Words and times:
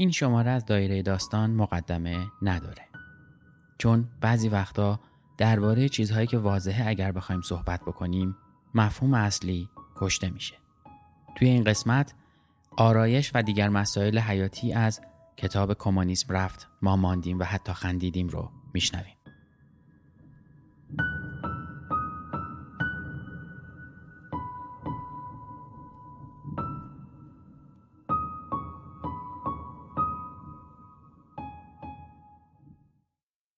این 0.00 0.10
شماره 0.10 0.50
از 0.50 0.66
دایره 0.66 1.02
داستان 1.02 1.50
مقدمه 1.50 2.26
نداره. 2.42 2.88
چون 3.78 4.08
بعضی 4.20 4.48
وقتا 4.48 5.00
درباره 5.38 5.88
چیزهایی 5.88 6.26
که 6.26 6.38
واضحه 6.38 6.88
اگر 6.88 7.12
بخوایم 7.12 7.40
صحبت 7.40 7.80
بکنیم 7.80 8.36
مفهوم 8.74 9.14
اصلی 9.14 9.68
کشته 9.96 10.30
میشه. 10.30 10.54
توی 11.36 11.48
این 11.48 11.64
قسمت 11.64 12.14
آرایش 12.76 13.30
و 13.34 13.42
دیگر 13.42 13.68
مسائل 13.68 14.18
حیاتی 14.18 14.72
از 14.72 15.00
کتاب 15.36 15.74
کمونیسم 15.74 16.34
رفت 16.34 16.68
ما 16.82 16.96
ماندیم 16.96 17.38
و 17.38 17.44
حتی 17.44 17.72
خندیدیم 17.72 18.28
رو 18.28 18.50
میشنویم. 18.74 19.17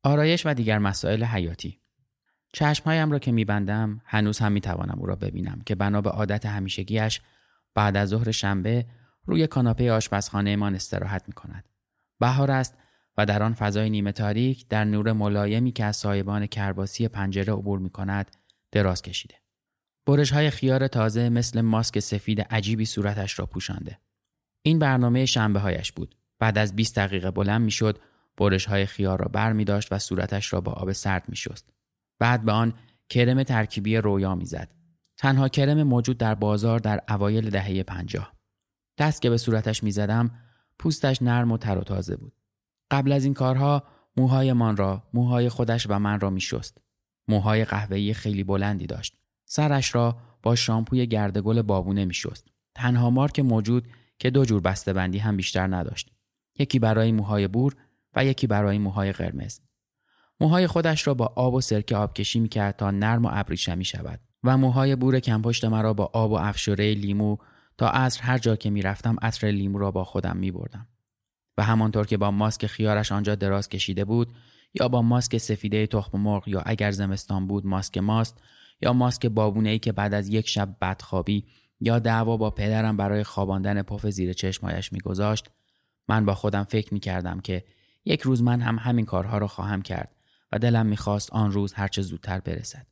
آرایش 0.02 0.46
و 0.46 0.54
دیگر 0.54 0.78
مسائل 0.78 1.24
حیاتی 1.24 1.80
چشمهایم 2.52 3.10
را 3.10 3.18
که 3.18 3.32
میبندم 3.32 4.00
هنوز 4.04 4.38
هم 4.38 4.52
می‌توانم 4.52 4.98
او 4.98 5.06
را 5.06 5.16
ببینم 5.16 5.62
که 5.66 5.74
بنا 5.74 6.00
به 6.00 6.10
عادت 6.10 6.46
همیشگیش 6.46 7.20
بعد 7.74 7.96
از 7.96 8.08
ظهر 8.08 8.30
شنبه 8.30 8.86
روی 9.24 9.46
کاناپه 9.46 9.92
آشپزخانه 9.92 10.56
من 10.56 10.74
استراحت 10.74 11.24
می 11.28 11.34
کند. 11.34 11.68
بهار 12.20 12.50
است 12.50 12.74
و 13.16 13.26
در 13.26 13.42
آن 13.42 13.54
فضای 13.54 13.90
نیمه 13.90 14.12
تاریک 14.12 14.68
در 14.68 14.84
نور 14.84 15.12
ملایمی 15.12 15.72
که 15.72 15.84
از 15.84 15.96
سایبان 15.96 16.46
کرباسی 16.46 17.08
پنجره 17.08 17.52
عبور 17.52 17.78
می 17.78 17.90
کند 17.90 18.30
دراز 18.72 19.02
کشیده. 19.02 19.34
برش 20.06 20.32
های 20.32 20.50
خیار 20.50 20.88
تازه 20.88 21.28
مثل 21.28 21.60
ماسک 21.60 21.98
سفید 21.98 22.40
عجیبی 22.40 22.84
صورتش 22.84 23.38
را 23.38 23.46
پوشانده. 23.46 23.98
این 24.62 24.78
برنامه 24.78 25.26
شنبه 25.26 25.60
هایش 25.60 25.92
بود. 25.92 26.14
بعد 26.38 26.58
از 26.58 26.76
20 26.76 26.96
دقیقه 26.96 27.30
بلند 27.30 27.60
می 27.60 27.70
شد 27.70 27.98
برش 28.40 28.66
های 28.66 28.86
خیار 28.86 29.18
را 29.18 29.28
بر 29.28 29.52
می 29.52 29.64
داشت 29.64 29.92
و 29.92 29.98
صورتش 29.98 30.52
را 30.52 30.60
با 30.60 30.72
آب 30.72 30.92
سرد 30.92 31.24
می 31.28 31.36
شست. 31.36 31.70
بعد 32.18 32.44
به 32.44 32.52
آن 32.52 32.74
کرم 33.08 33.42
ترکیبی 33.42 33.96
رویا 33.96 34.34
می 34.34 34.44
زد. 34.44 34.74
تنها 35.16 35.48
کرم 35.48 35.82
موجود 35.82 36.18
در 36.18 36.34
بازار 36.34 36.78
در 36.78 37.00
اوایل 37.08 37.50
دهه 37.50 37.82
پنجاه. 37.82 38.32
دست 38.98 39.22
که 39.22 39.30
به 39.30 39.36
صورتش 39.36 39.82
می 39.82 39.90
زدم 39.90 40.30
پوستش 40.78 41.22
نرم 41.22 41.52
و 41.52 41.58
تر 41.58 41.78
و 41.78 41.82
تازه 41.82 42.16
بود. 42.16 42.32
قبل 42.90 43.12
از 43.12 43.24
این 43.24 43.34
کارها 43.34 43.84
موهایمان 44.16 44.76
را 44.76 45.02
موهای 45.14 45.48
خودش 45.48 45.86
و 45.90 45.98
من 45.98 46.20
را 46.20 46.30
می 46.30 46.40
شست. 46.40 46.78
موهای 47.28 47.64
قهوه‌ای 47.64 48.14
خیلی 48.14 48.44
بلندی 48.44 48.86
داشت. 48.86 49.16
سرش 49.44 49.94
را 49.94 50.18
با 50.42 50.54
شامپوی 50.54 51.06
گردگل 51.06 51.62
بابونه 51.62 52.04
می 52.04 52.14
شست. 52.14 52.48
تنها 52.74 53.10
مارک 53.10 53.40
موجود 53.40 53.88
که 54.18 54.30
دو 54.30 54.44
جور 54.44 54.60
بندی 54.86 55.18
هم 55.18 55.36
بیشتر 55.36 55.76
نداشت. 55.76 56.10
یکی 56.58 56.78
برای 56.78 57.12
موهای 57.12 57.48
بور 57.48 57.76
و 58.14 58.24
یکی 58.24 58.46
برای 58.46 58.78
موهای 58.78 59.12
قرمز. 59.12 59.60
موهای 60.40 60.66
خودش 60.66 61.06
را 61.06 61.14
با 61.14 61.32
آب 61.36 61.54
و 61.54 61.60
سرکه 61.60 61.96
آبکشی 61.96 62.40
می‌کرد 62.40 62.76
تا 62.76 62.90
نرم 62.90 63.24
و 63.24 63.28
ابریشمی 63.32 63.84
شود 63.84 64.20
و 64.44 64.56
موهای 64.56 64.96
بور 64.96 65.20
کمپشت 65.20 65.64
مرا 65.64 65.92
با 65.92 66.10
آب 66.12 66.30
و 66.30 66.34
افشوره 66.34 66.94
لیمو 66.94 67.36
تا 67.78 67.88
عصر 67.88 68.22
هر 68.22 68.38
جا 68.38 68.56
که 68.56 68.70
می‌رفتم 68.70 69.16
عطر 69.22 69.46
لیمو 69.46 69.78
را 69.78 69.90
با 69.90 70.04
خودم 70.04 70.36
میبردم 70.36 70.86
و 71.58 71.62
همانطور 71.62 72.06
که 72.06 72.16
با 72.16 72.30
ماسک 72.30 72.66
خیارش 72.66 73.12
آنجا 73.12 73.34
دراز 73.34 73.68
کشیده 73.68 74.04
بود 74.04 74.32
یا 74.74 74.88
با 74.88 75.02
ماسک 75.02 75.38
سفیده 75.38 75.86
تخم 75.86 76.18
مرغ 76.18 76.48
یا 76.48 76.62
اگر 76.66 76.90
زمستان 76.90 77.46
بود 77.46 77.66
ماسک 77.66 77.98
ماست 77.98 78.38
یا 78.82 78.92
ماسک 78.92 79.26
بابونه 79.26 79.68
ای 79.70 79.78
که 79.78 79.92
بعد 79.92 80.14
از 80.14 80.28
یک 80.28 80.48
شب 80.48 80.76
بدخوابی 80.80 81.46
یا 81.80 81.98
دعوا 81.98 82.36
با 82.36 82.50
پدرم 82.50 82.96
برای 82.96 83.24
خواباندن 83.24 83.82
پف 83.82 84.06
زیر 84.06 84.32
چشمایش 84.32 84.92
میگذاشت 84.92 85.50
من 86.08 86.24
با 86.24 86.34
خودم 86.34 86.64
فکر 86.64 86.94
می‌کردم 86.94 87.40
که 87.40 87.64
یک 88.04 88.22
روز 88.22 88.42
من 88.42 88.60
هم 88.60 88.78
همین 88.78 89.04
کارها 89.04 89.38
را 89.38 89.46
خواهم 89.46 89.82
کرد 89.82 90.16
و 90.52 90.58
دلم 90.58 90.86
می‌خواست 90.86 91.32
آن 91.32 91.52
روز 91.52 91.72
هرچه 91.72 92.02
زودتر 92.02 92.40
برسد. 92.40 92.86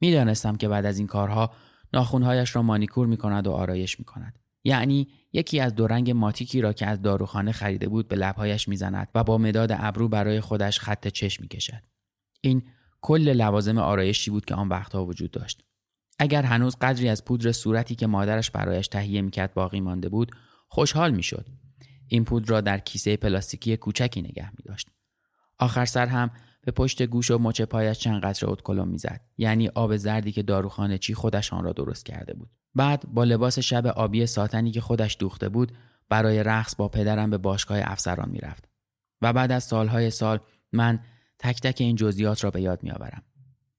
می‌دانستم 0.00 0.56
که 0.56 0.68
بعد 0.68 0.86
از 0.86 0.98
این 0.98 1.06
کارها 1.06 1.50
ناخونهایش 1.92 2.56
را 2.56 2.62
مانیکور 2.62 3.06
می‌کند 3.06 3.46
و 3.46 3.52
آرایش 3.52 3.98
می‌کند. 3.98 4.38
یعنی 4.64 5.08
یکی 5.32 5.60
از 5.60 5.74
دو 5.74 5.86
رنگ 5.86 6.10
ماتیکی 6.10 6.60
را 6.60 6.72
که 6.72 6.86
از 6.86 7.02
داروخانه 7.02 7.52
خریده 7.52 7.88
بود 7.88 8.08
به 8.08 8.16
لبهایش 8.16 8.68
می‌زند 8.68 9.08
و 9.14 9.24
با 9.24 9.38
مداد 9.38 9.70
ابرو 9.72 10.08
برای 10.08 10.40
خودش 10.40 10.80
خط 10.80 11.08
چشم 11.08 11.42
می‌کشد. 11.42 11.82
این 12.40 12.62
کل 13.00 13.32
لوازم 13.32 13.78
آرایشی 13.78 14.30
بود 14.30 14.44
که 14.44 14.54
آن 14.54 14.68
وقتها 14.68 15.04
وجود 15.04 15.30
داشت. 15.30 15.64
اگر 16.18 16.42
هنوز 16.42 16.76
قدری 16.80 17.08
از 17.08 17.24
پودر 17.24 17.52
صورتی 17.52 17.94
که 17.94 18.06
مادرش 18.06 18.50
برایش 18.50 18.88
تهیه 18.88 19.22
می‌کرد 19.22 19.54
باقی 19.54 19.80
مانده 19.80 20.08
بود 20.08 20.30
خوشحال 20.68 21.10
می‌شد 21.10 21.46
این 22.08 22.24
پودر 22.24 22.48
را 22.48 22.60
در 22.60 22.78
کیسه 22.78 23.16
پلاستیکی 23.16 23.76
کوچکی 23.76 24.22
نگه 24.22 24.50
می 24.50 24.64
داشت. 24.64 24.88
آخر 25.58 25.84
سر 25.84 26.06
هم 26.06 26.30
به 26.60 26.72
پشت 26.72 27.02
گوش 27.02 27.30
و 27.30 27.38
مچ 27.38 27.62
پایش 27.62 27.98
چند 27.98 28.22
قطره 28.22 28.48
اتکلون 28.48 28.88
می‌زد. 28.88 29.20
یعنی 29.38 29.68
آب 29.68 29.96
زردی 29.96 30.32
که 30.32 30.42
داروخانه 30.42 30.98
چی 30.98 31.14
خودش 31.14 31.52
آن 31.52 31.64
را 31.64 31.72
درست 31.72 32.06
کرده 32.06 32.34
بود. 32.34 32.50
بعد 32.74 33.04
با 33.14 33.24
لباس 33.24 33.58
شب 33.58 33.86
آبی 33.86 34.26
ساتنی 34.26 34.70
که 34.70 34.80
خودش 34.80 35.16
دوخته 35.20 35.48
بود 35.48 35.72
برای 36.08 36.42
رقص 36.42 36.76
با 36.76 36.88
پدرم 36.88 37.30
به 37.30 37.38
باشگاه 37.38 37.78
افسران 37.82 38.30
می‌رفت. 38.30 38.68
و 39.22 39.32
بعد 39.32 39.52
از 39.52 39.64
سالهای 39.64 40.10
سال 40.10 40.40
من 40.72 40.98
تک 41.38 41.60
تک 41.60 41.80
این 41.80 41.96
جزئیات 41.96 42.44
را 42.44 42.50
به 42.50 42.60
یاد 42.60 42.82
میآورم. 42.82 43.22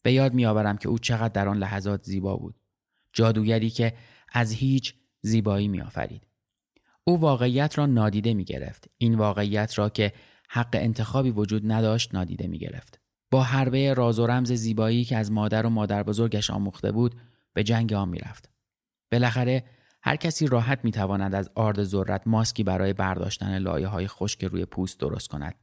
به 0.01 0.13
یاد 0.13 0.33
میآورم 0.33 0.77
که 0.77 0.89
او 0.89 0.99
چقدر 0.99 1.33
در 1.33 1.47
آن 1.47 1.57
لحظات 1.57 2.03
زیبا 2.03 2.35
بود. 2.35 2.55
جادوگری 3.13 3.69
که 3.69 3.93
از 4.33 4.51
هیچ 4.51 4.95
زیبایی 5.21 5.67
میآفرید. 5.67 6.24
او 7.07 7.19
واقعیت 7.19 7.77
را 7.77 7.85
نادیده 7.85 8.33
می 8.33 8.43
گرفت. 8.43 8.89
این 8.97 9.15
واقعیت 9.15 9.77
را 9.77 9.89
که 9.89 10.13
حق 10.49 10.69
انتخابی 10.73 11.31
وجود 11.31 11.71
نداشت 11.71 12.15
نادیده 12.15 12.47
می 12.47 12.59
گرفت. 12.59 12.99
با 13.31 13.43
حربه 13.43 13.93
راز 13.93 14.19
و 14.19 14.27
رمز 14.27 14.51
زیبایی 14.51 15.05
که 15.05 15.17
از 15.17 15.31
مادر 15.31 15.65
و 15.65 15.69
مادر 15.69 16.03
بزرگش 16.03 16.49
آموخته 16.49 16.91
بود 16.91 17.15
به 17.53 17.63
جنگ 17.63 17.93
آن 17.93 18.09
می 18.09 18.19
رفت. 18.19 18.49
بالاخره 19.11 19.63
هر 20.01 20.15
کسی 20.15 20.47
راحت 20.47 20.79
می 20.83 20.91
تواند 20.91 21.35
از 21.35 21.49
آرد 21.55 21.83
ذرت 21.83 22.21
ماسکی 22.25 22.63
برای 22.63 22.93
برداشتن 22.93 23.57
لایه 23.57 23.87
های 23.87 24.07
خشک 24.07 24.43
روی 24.43 24.65
پوست 24.65 24.99
درست 24.99 25.27
کند. 25.27 25.55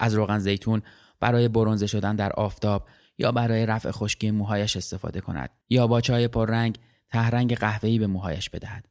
از 0.00 0.14
روغن 0.14 0.38
زیتون 0.38 0.82
برای 1.20 1.48
برونزه 1.48 1.86
شدن 1.86 2.16
در 2.16 2.32
آفتاب 2.32 2.88
یا 3.18 3.32
برای 3.32 3.66
رفع 3.66 3.90
خشکی 3.90 4.30
موهایش 4.30 4.76
استفاده 4.76 5.20
کند 5.20 5.50
یا 5.68 5.86
با 5.86 6.00
چای 6.00 6.28
پررنگ 6.28 6.78
تهرنگ 7.08 7.54
قهوه‌ای 7.54 7.98
به 7.98 8.06
موهایش 8.06 8.50
بدهد. 8.50 8.89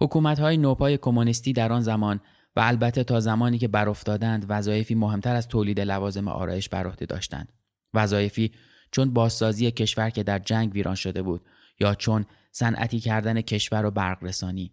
حکومت 0.00 0.38
های 0.38 0.56
نوپای 0.56 0.96
کمونیستی 0.96 1.52
در 1.52 1.72
آن 1.72 1.80
زمان 1.80 2.20
و 2.56 2.60
البته 2.60 3.04
تا 3.04 3.20
زمانی 3.20 3.58
که 3.58 3.68
برافتادند 3.68 4.46
وظایفی 4.48 4.94
مهمتر 4.94 5.36
از 5.36 5.48
تولید 5.48 5.80
لوازم 5.80 6.28
آرایش 6.28 6.68
بر 6.68 6.86
عهده 6.86 7.06
داشتند. 7.06 7.52
وظایفی 7.94 8.52
چون 8.90 9.12
بازسازی 9.12 9.70
کشور 9.70 10.10
که 10.10 10.22
در 10.22 10.38
جنگ 10.38 10.74
ویران 10.74 10.94
شده 10.94 11.22
بود 11.22 11.40
یا 11.80 11.94
چون 11.94 12.26
صنعتی 12.52 13.00
کردن 13.00 13.40
کشور 13.40 13.84
و 13.84 13.90
برق 13.90 14.24
رسانی 14.24 14.72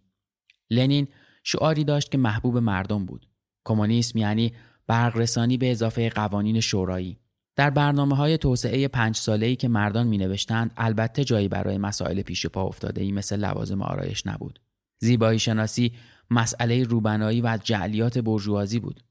لنین 0.69 1.07
شعاری 1.43 1.83
داشت 1.83 2.11
که 2.11 2.17
محبوب 2.17 2.57
مردم 2.57 3.05
بود. 3.05 3.27
کمونیسم 3.65 4.19
یعنی 4.19 4.53
برق 4.87 5.17
رسانی 5.17 5.57
به 5.57 5.71
اضافه 5.71 6.09
قوانین 6.09 6.59
شورایی. 6.59 7.17
در 7.55 7.69
برنامه 7.69 8.15
های 8.15 8.37
توسعه 8.37 8.87
پنج 8.87 9.15
ساله 9.15 9.45
ای 9.45 9.55
که 9.55 9.67
مردان 9.67 10.07
می 10.07 10.17
نوشتند 10.17 10.71
البته 10.77 11.23
جایی 11.23 11.47
برای 11.47 11.77
مسائل 11.77 12.21
پیش 12.21 12.45
پا 12.45 12.63
افتاده 12.63 13.01
ای 13.01 13.11
مثل 13.11 13.39
لوازم 13.39 13.81
آرایش 13.81 14.27
نبود. 14.27 14.59
زیبایی 14.99 15.39
شناسی 15.39 15.91
مسئله 16.31 16.83
روبنایی 16.83 17.41
و 17.41 17.57
جعلیات 17.63 18.17
برجوازی 18.17 18.79
بود. 18.79 19.03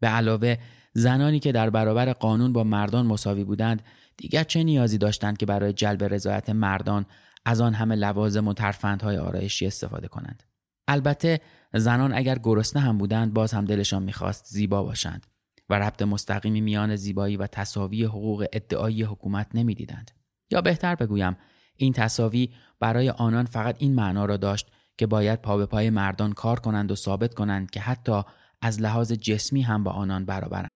به 0.00 0.08
علاوه 0.08 0.56
زنانی 0.94 1.38
که 1.38 1.52
در 1.52 1.70
برابر 1.70 2.12
قانون 2.12 2.52
با 2.52 2.64
مردان 2.64 3.06
مساوی 3.06 3.44
بودند 3.44 3.82
دیگر 4.16 4.44
چه 4.44 4.64
نیازی 4.64 4.98
داشتند 4.98 5.36
که 5.36 5.46
برای 5.46 5.72
جلب 5.72 6.04
رضایت 6.04 6.50
مردان 6.50 7.06
از 7.44 7.60
آن 7.60 7.74
همه 7.74 7.94
لوازم 7.94 8.48
و 8.48 8.54
ترفندهای 8.54 9.16
آرایشی 9.16 9.66
استفاده 9.66 10.08
کنند. 10.08 10.42
البته 10.88 11.40
زنان 11.74 12.14
اگر 12.14 12.38
گرسنه 12.38 12.82
هم 12.82 12.98
بودند 12.98 13.34
باز 13.34 13.52
هم 13.52 13.64
دلشان 13.64 14.02
می‌خواست 14.02 14.46
زیبا 14.46 14.82
باشند 14.82 15.26
و 15.68 15.74
ربط 15.74 16.02
مستقیمی 16.02 16.60
میان 16.60 16.96
زیبایی 16.96 17.36
و 17.36 17.46
تصاوی 17.46 18.04
حقوق 18.04 18.46
ادعایی 18.52 19.02
حکومت 19.02 19.46
نمی‌دیدند. 19.54 20.10
یا 20.50 20.60
بهتر 20.60 20.94
بگویم 20.94 21.36
این 21.76 21.92
تصاوی 21.92 22.50
برای 22.80 23.10
آنان 23.10 23.44
فقط 23.44 23.76
این 23.78 23.94
معنا 23.94 24.24
را 24.24 24.36
داشت 24.36 24.70
که 24.99 25.07
باید 25.07 25.41
پا 25.41 25.57
به 25.57 25.65
پای 25.65 25.89
مردان 25.89 26.33
کار 26.33 26.59
کنند 26.59 26.91
و 26.91 26.95
ثابت 26.95 27.33
کنند 27.33 27.69
که 27.69 27.79
حتی 27.79 28.21
از 28.61 28.81
لحاظ 28.81 29.11
جسمی 29.11 29.61
هم 29.61 29.83
با 29.83 29.91
آنان 29.91 30.25
برابرند. 30.25 30.69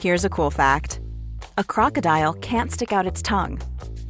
Here's 0.00 0.24
a 0.24 0.28
cool 0.28 0.50
fact. 0.50 1.00
A 1.58 1.64
crocodile 1.64 2.34
can't 2.34 2.70
stick 2.70 2.92
out 2.92 3.10
its 3.10 3.22
tongue. 3.22 3.60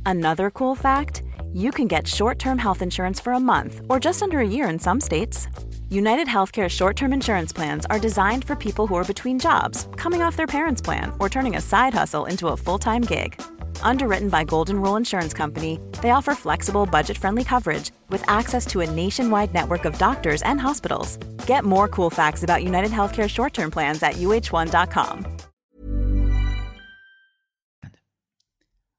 Another 0.05 0.51
cool 0.51 0.75
fact, 0.75 1.23
you 1.53 1.71
can 1.71 1.89
get 1.89 2.07
short-term 2.07 2.59
health 2.59 2.83
insurance 2.83 3.19
for 3.21 3.33
a 3.33 3.41
month 3.41 3.75
or 3.89 3.99
just 3.99 4.23
under 4.23 4.39
a 4.41 4.49
year 4.57 4.69
in 4.69 4.79
some 4.79 5.01
states. 5.01 5.49
United 5.89 6.29
Healthcare 6.29 6.69
short-term 6.69 7.13
insurance 7.13 7.53
plans 7.53 7.87
are 7.87 8.01
designed 8.09 8.45
for 8.45 8.57
people 8.57 8.87
who 8.87 8.97
are 8.97 9.13
between 9.13 9.39
jobs, 9.39 9.89
coming 9.97 10.21
off 10.23 10.37
their 10.37 10.53
parents' 10.59 10.83
plan, 10.83 11.13
or 11.21 11.29
turning 11.29 11.57
a 11.57 11.61
side 11.61 11.95
hustle 11.95 12.27
into 12.27 12.49
a 12.49 12.57
full-time 12.57 13.03
gig. 13.03 13.41
Underwritten 13.83 14.29
by 14.29 14.45
Golden 14.45 14.81
Rule 14.83 14.97
Insurance 14.97 15.33
Company, 15.33 15.81
they 16.03 16.11
offer 16.11 16.35
flexible, 16.35 16.87
budget 16.87 17.17
friendly 17.19 17.45
coverage 17.45 17.91
with 18.11 18.23
access 18.29 18.67
to 18.67 18.81
a 18.81 18.91
nationwide 19.03 19.55
network 19.55 19.85
of 19.85 19.99
doctors 19.99 20.43
and 20.43 20.61
hospitals. 20.61 21.17
Get 21.47 21.65
more 21.65 21.89
cool 21.89 22.11
facts 22.11 22.43
about 22.43 22.65
United 22.65 22.91
Healthcare 22.91 23.29
short 23.29 23.53
term 23.55 23.71
plans 23.71 24.03
at 24.03 24.15
uh1.com. 24.15 25.27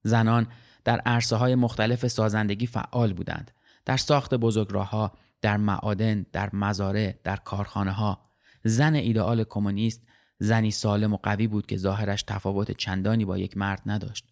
زنان 0.04 0.48
در 0.83 1.00
عرصه 1.00 1.36
های 1.36 1.56
مختلف 1.56 2.07
سازندگی 2.07 2.68
فعال 2.68 3.13
بودند. 3.13 3.51
در 3.86 3.98
ساخت 3.98 4.33
بزرگراهها، 4.33 5.12
در 5.42 5.57
معادن، 5.57 6.25
در 6.31 6.50
مزارع، 6.54 7.13
در 7.24 7.36
کارخانه 7.36 7.92
ها. 7.92 8.21
زن 8.63 8.95
ایدئال 8.95 9.44
کمونیست 9.44 10.01
زنی 10.39 10.71
سالم 10.71 11.13
و 11.13 11.18
قوی 11.18 11.48
بود 11.48 11.65
که 11.65 11.77
ظاهرش 11.77 12.24
تفاوت 12.24 12.71
چندانی 12.71 13.25
با 13.25 13.38
یک 13.38 13.57
مرد 13.57 13.81
نداشت. 13.86 14.27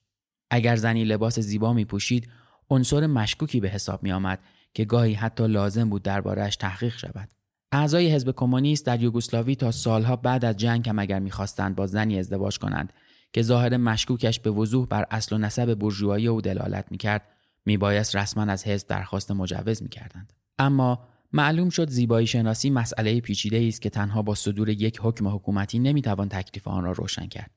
اگر 0.51 0.77
زنی 0.77 1.05
لباس 1.05 1.39
زیبا 1.39 1.73
می 1.73 1.85
پوشید، 1.85 2.29
عنصر 2.71 3.07
مشکوکی 3.07 3.61
به 3.61 3.69
حساب 3.69 4.03
می 4.03 4.13
آمد 4.13 4.43
که 4.75 4.85
گاهی 4.85 5.15
حتی 5.15 5.47
لازم 5.47 5.91
بود 5.91 6.03
دربارهش 6.03 6.57
تحقیق 6.57 6.97
شود. 6.97 7.29
اعضای 7.73 8.15
حزب 8.15 8.31
کمونیست 8.31 8.87
در 8.87 9.03
یوگسلاوی 9.03 9.57
تا 9.57 9.71
سالها 9.71 10.17
بعد 10.17 10.45
از 10.45 10.57
جنگ 10.57 10.89
هم 10.89 10.99
اگر 10.99 11.19
می‌خواستند 11.19 11.77
با 11.77 11.87
زنی 11.87 12.19
ازدواج 12.19 12.59
کنند 12.59 12.93
که 13.33 13.43
ظاهر 13.43 13.77
مشکوکش 13.77 14.41
به 14.41 14.51
وضوح 14.51 14.87
بر 14.87 15.07
اصل 15.11 15.35
و 15.35 15.39
نسب 15.39 15.75
برجوهایی 15.75 16.27
او 16.27 16.41
دلالت 16.41 16.87
می‌کرد 16.91 17.23
میبایست 17.65 18.17
رسما 18.17 18.43
از 18.43 18.67
حزب 18.67 18.87
درخواست 18.87 19.31
مجوز 19.31 19.83
می‌کردند 19.83 20.33
اما 20.59 21.09
معلوم 21.33 21.71
شد 21.71 21.91
زیبایی 21.91 22.27
شناسی 22.27 22.71
مسئله 22.71 23.21
پیچیده 23.21 23.65
است 23.69 23.83
که 23.83 23.91
تنها 23.91 24.23
با 24.23 24.35
صدور 24.35 24.69
یک 24.69 25.01
حکم 25.03 25.29
حکومتی 25.29 25.79
نمی‌توان 25.79 26.29
تکلیف 26.29 26.69
آن 26.69 26.85
را 26.85 26.93
روشن 26.93 27.27
کرد 27.27 27.51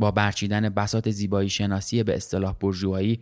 با 0.00 0.10
برچیدن 0.10 0.68
بسات 0.68 1.10
زیبایی 1.10 1.48
شناسی 1.48 2.02
به 2.02 2.16
اصطلاح 2.16 2.52
برجوهایی 2.52 3.20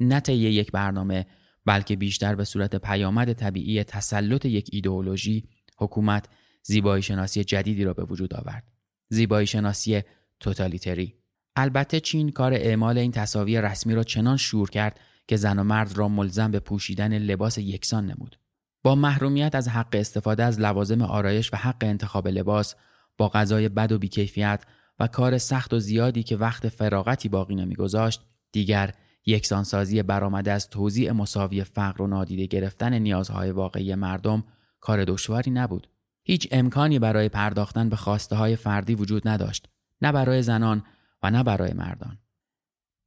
نه 0.00 0.20
طی 0.20 0.32
یک 0.32 0.72
برنامه 0.72 1.26
بلکه 1.64 1.96
بیشتر 1.96 2.34
به 2.34 2.44
صورت 2.44 2.76
پیامد 2.76 3.32
طبیعی 3.32 3.84
تسلط 3.84 4.44
یک 4.44 4.70
ایدئولوژی 4.72 5.48
حکومت 5.78 6.28
زیبایی 6.62 7.02
شناسی 7.02 7.44
جدیدی 7.44 7.84
را 7.84 7.94
به 7.94 8.04
وجود 8.04 8.34
آورد. 8.34 8.64
زیبایی 9.08 9.46
شناسی 9.46 10.02
توتالیتری. 10.40 11.14
البته 11.56 12.00
چین 12.00 12.30
کار 12.30 12.54
اعمال 12.54 12.98
این 12.98 13.12
تصاوی 13.12 13.60
رسمی 13.60 13.94
را 13.94 14.02
چنان 14.02 14.36
شور 14.36 14.70
کرد 14.70 15.00
که 15.28 15.36
زن 15.36 15.58
و 15.58 15.64
مرد 15.64 15.98
را 15.98 16.08
ملزم 16.08 16.50
به 16.50 16.60
پوشیدن 16.60 17.18
لباس 17.18 17.58
یکسان 17.58 18.06
نمود. 18.06 18.38
با 18.82 18.94
محرومیت 18.94 19.54
از 19.54 19.68
حق 19.68 19.88
استفاده 19.92 20.44
از 20.44 20.60
لوازم 20.60 21.02
آرایش 21.02 21.52
و 21.52 21.56
حق 21.56 21.76
انتخاب 21.80 22.28
لباس 22.28 22.74
با 23.18 23.28
غذای 23.28 23.68
بد 23.68 23.92
و 23.92 23.98
بیکیفیت 23.98 24.64
و 24.98 25.06
کار 25.06 25.38
سخت 25.38 25.74
و 25.74 25.78
زیادی 25.78 26.22
که 26.22 26.36
وقت 26.36 26.68
فراغتی 26.68 27.28
باقی 27.28 27.54
نمیگذاشت 27.54 28.20
دیگر 28.52 28.94
یکسانسازی 29.26 30.02
برآمده 30.02 30.52
از 30.52 30.70
توزیع 30.70 31.12
مساوی 31.12 31.64
فقر 31.64 32.02
و 32.02 32.06
نادیده 32.06 32.46
گرفتن 32.46 32.94
نیازهای 32.94 33.50
واقعی 33.50 33.94
مردم 33.94 34.44
کار 34.80 35.04
دشواری 35.04 35.50
نبود. 35.50 35.88
هیچ 36.22 36.48
امکانی 36.50 36.98
برای 36.98 37.28
پرداختن 37.28 37.88
به 37.88 37.96
خواسته 37.96 38.36
های 38.36 38.56
فردی 38.56 38.94
وجود 38.94 39.28
نداشت 39.28 39.68
نه 40.02 40.12
برای 40.12 40.42
زنان 40.42 40.82
و 41.22 41.30
نه 41.30 41.42
برای 41.42 41.72
مردان. 41.72 42.18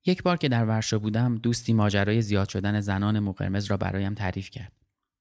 یک 0.05 0.23
بار 0.23 0.37
که 0.37 0.49
در 0.49 0.65
ورشو 0.65 0.99
بودم 0.99 1.35
دوستی 1.35 1.73
ماجرای 1.73 2.21
زیاد 2.21 2.49
شدن 2.49 2.79
زنان 2.79 3.19
مو 3.19 3.31
قرمز 3.31 3.65
را 3.65 3.77
برایم 3.77 4.13
تعریف 4.13 4.49
کرد. 4.49 4.71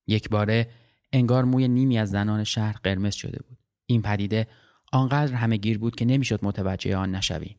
یک 0.07 0.29
باره 0.29 0.71
انگار 1.13 1.45
موی 1.45 1.69
نیمی 1.69 1.99
از 1.99 2.11
زنان 2.11 2.45
شهر 2.45 2.77
قرمز 2.83 3.15
شده 3.15 3.43
بود. 3.49 3.59
این 3.87 4.03
پدیده 4.03 4.47
آنقدر 4.93 5.35
همه 5.35 5.57
گیر 5.57 5.79
بود 5.79 5.97
که 5.97 6.05
نمی‌شد 6.05 6.41
متوجه 6.43 6.97
آن 6.97 7.15
نشوی 7.15 7.57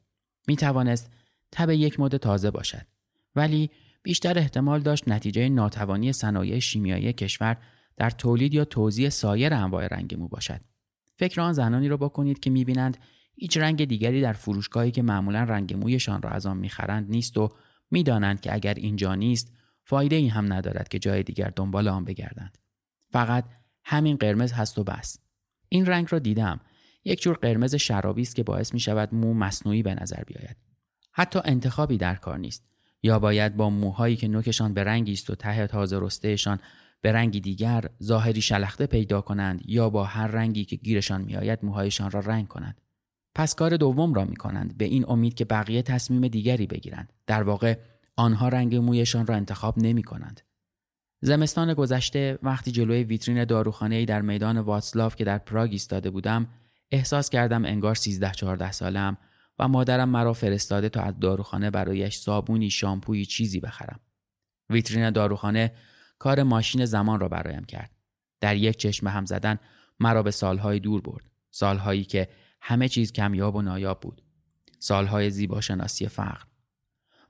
می 0.48 0.56
توانست 0.56 1.12
تب 1.52 1.70
یک 1.70 2.00
مد 2.00 2.18
تازه 2.18 2.52
باشد. 2.52 2.86
ولی 3.36 3.70
بیشتر 4.04 4.38
احتمال 4.38 4.82
داشت 4.82 5.08
نتیجه 5.08 5.50
ناتوانی 5.50 6.14
صنایع 6.14 6.60
شیمیایی 6.60 7.14
کشور 7.14 7.58
در 7.96 8.10
تولید 8.10 8.54
یا 8.54 8.66
توزیع 8.66 9.10
سایر 9.10 9.54
انواع 9.54 9.88
رنگ 9.88 10.16
مو 10.16 10.28
باشد. 10.28 10.62
فکر 11.18 11.42
آن 11.42 11.54
زنانی 11.54 11.88
را 11.88 11.98
بکنید 11.98 12.40
که 12.40 12.50
می‌بینند 12.50 12.98
هیچ 13.36 13.58
رنگ 13.58 13.86
دیگری 13.86 14.22
در 14.22 14.34
فروشگاهی 14.34 14.92
که 14.92 15.02
معمولا 15.02 15.44
رنگ 15.44 15.74
مویشان 15.74 16.22
را 16.22 16.30
از 16.30 16.46
آن 16.46 16.58
می‌خرند 16.58 17.10
نیست 17.10 17.38
و 17.38 17.50
می‌دانند 17.92 18.42
که 18.42 18.54
اگر 18.54 18.74
اینجا 18.74 19.16
نیست 19.16 19.54
فایده 19.84 20.16
ای 20.16 20.28
هم 20.28 20.54
ندارد 20.54 20.88
که 20.88 21.00
جای 21.00 21.24
دیگر 21.24 21.52
دنبال 21.56 21.88
آن 21.88 22.06
بگردند. 22.06 22.58
فقط 23.12 23.46
همین 23.84 24.18
قرمز 24.18 24.52
هست 24.52 24.78
و 24.78 24.84
بس. 24.84 25.20
این 25.70 25.86
رنگ 25.86 26.08
را 26.10 26.20
دیدم. 26.20 26.60
یک 27.10 27.22
جور 27.22 27.36
قرمز 27.36 27.76
شرابی 27.76 28.22
است 28.22 28.36
که 28.36 28.44
باعث 28.44 28.74
می 28.74 28.80
شود 28.80 29.14
مو 29.14 29.34
مصنوعی 29.34 29.84
به 29.84 29.96
نظر 29.96 30.24
بیاید. 30.28 30.56
حتی 31.12 31.40
انتخابی 31.46 31.98
در 31.98 32.16
کار 32.16 32.38
نیست. 32.38 32.66
یا 33.04 33.20
باید 33.20 33.56
با 33.56 33.70
موهایی 33.70 34.16
که 34.16 34.28
نوکشان 34.28 34.74
به 34.74 34.84
رنگی 34.84 35.14
است 35.14 35.30
و 35.30 35.36
ته 35.36 35.68
تازه 35.68 36.00
رستهشان 36.00 36.60
به 37.02 37.12
رنگی 37.12 37.40
دیگر 37.40 37.86
ظاهری 38.04 38.42
شلخته 38.42 38.86
پیدا 38.86 39.22
کنند 39.22 39.62
یا 39.66 39.90
با 39.90 40.04
هر 40.04 40.28
رنگی 40.28 40.66
که 40.66 40.76
گیرشان 40.76 41.22
میآید 41.22 41.60
موهایشان 41.64 42.12
را 42.12 42.20
رنگ 42.20 42.48
کنند 42.48 42.82
پس 43.36 43.56
کار 43.56 43.78
دوم 43.78 44.14
را 44.14 44.26
می 44.26 44.36
کنند 44.36 44.78
به 44.78 44.86
این 44.86 45.06
امید 45.08 45.34
که 45.34 45.46
بقیه 45.46 45.82
تصمیم 45.82 46.28
دیگری 46.28 46.68
بگیرند. 46.68 47.14
در 47.28 47.44
واقع 47.44 47.78
آنها 48.16 48.48
رنگ 48.48 48.76
مویشان 48.76 49.28
را 49.28 49.36
انتخاب 49.36 49.78
نمی 49.78 50.04
کنند 50.04 50.42
زمستان 51.22 51.74
گذشته 51.74 52.40
وقتی 52.44 52.72
جلوی 52.72 53.04
ویترین 53.04 53.46
داروخانه 53.46 54.06
در 54.06 54.22
میدان 54.22 54.58
واتسلاف 54.58 55.16
که 55.16 55.24
در 55.24 55.38
پراگ 55.38 55.72
ایستاده 55.72 56.10
بودم 56.10 56.48
احساس 56.92 57.30
کردم 57.30 57.66
انگار 57.66 57.96
13 57.96 58.32
14 58.32 58.72
سالم 58.72 59.18
و 59.60 59.68
مادرم 59.68 60.10
مرا 60.10 60.34
فرستاده 60.34 60.90
تا 60.90 61.02
از 61.02 61.20
داروخانه 61.20 61.70
برایش 61.70 62.18
صابونی 62.18 62.70
شامپویی 62.70 63.26
چیزی 63.26 63.60
بخرم. 63.60 64.00
ویترین 64.70 65.10
داروخانه 65.12 65.74
کار 66.20 66.44
ماشین 66.44 66.86
زمان 66.86 67.20
را 67.20 67.28
برایم 67.28 67.64
کرد. 67.64 67.92
در 68.42 68.56
یک 68.56 68.78
چشم 68.78 69.08
هم 69.08 69.26
زدن 69.26 69.58
مرا 70.00 70.24
به 70.24 70.32
سالهای 70.32 70.80
دور 70.80 71.02
برد. 71.02 71.30
سالهایی 71.52 72.04
که 72.04 72.30
همه 72.62 72.90
چیز 72.90 73.12
کمیاب 73.12 73.56
و 73.56 73.62
نایاب 73.62 74.00
بود. 74.00 74.22
سالهای 74.80 75.30
زیبا 75.30 75.62
شناسی 75.62 76.08
فقر. 76.08 76.44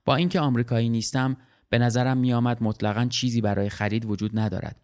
با 0.05 0.15
اینکه 0.15 0.39
آمریکایی 0.39 0.89
نیستم 0.89 1.37
به 1.69 1.77
نظرم 1.77 2.17
میآمد 2.17 2.63
مطلقا 2.63 3.05
چیزی 3.05 3.41
برای 3.41 3.69
خرید 3.69 4.05
وجود 4.05 4.39
ندارد. 4.39 4.81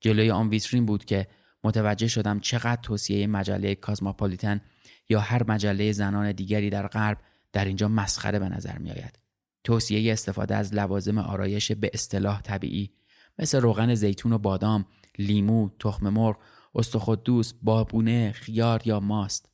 جلوی 0.00 0.30
آن 0.30 0.48
ویترین 0.48 0.86
بود 0.86 1.04
که 1.04 1.28
متوجه 1.64 2.08
شدم 2.08 2.40
چقدر 2.40 2.80
توصیه 2.82 3.26
مجله 3.26 3.74
کازماپولیتن 3.74 4.60
یا 5.08 5.20
هر 5.20 5.50
مجله 5.50 5.92
زنان 5.92 6.32
دیگری 6.32 6.70
در 6.70 6.86
غرب 6.86 7.18
در 7.52 7.64
اینجا 7.64 7.88
مسخره 7.88 8.38
به 8.38 8.48
نظر 8.48 8.78
می 8.78 8.90
آید. 8.90 9.18
توصیه 9.64 10.12
استفاده 10.12 10.54
از 10.56 10.74
لوازم 10.74 11.18
آرایش 11.18 11.72
به 11.72 11.90
اصطلاح 11.94 12.42
طبیعی 12.42 12.90
مثل 13.38 13.60
روغن 13.60 13.94
زیتون 13.94 14.32
و 14.32 14.38
بادام، 14.38 14.86
لیمو، 15.18 15.70
تخم 15.78 16.08
مرغ، 16.08 16.36
استخدوس، 16.74 17.52
بابونه، 17.62 18.32
خیار 18.32 18.82
یا 18.84 19.00
ماست. 19.00 19.48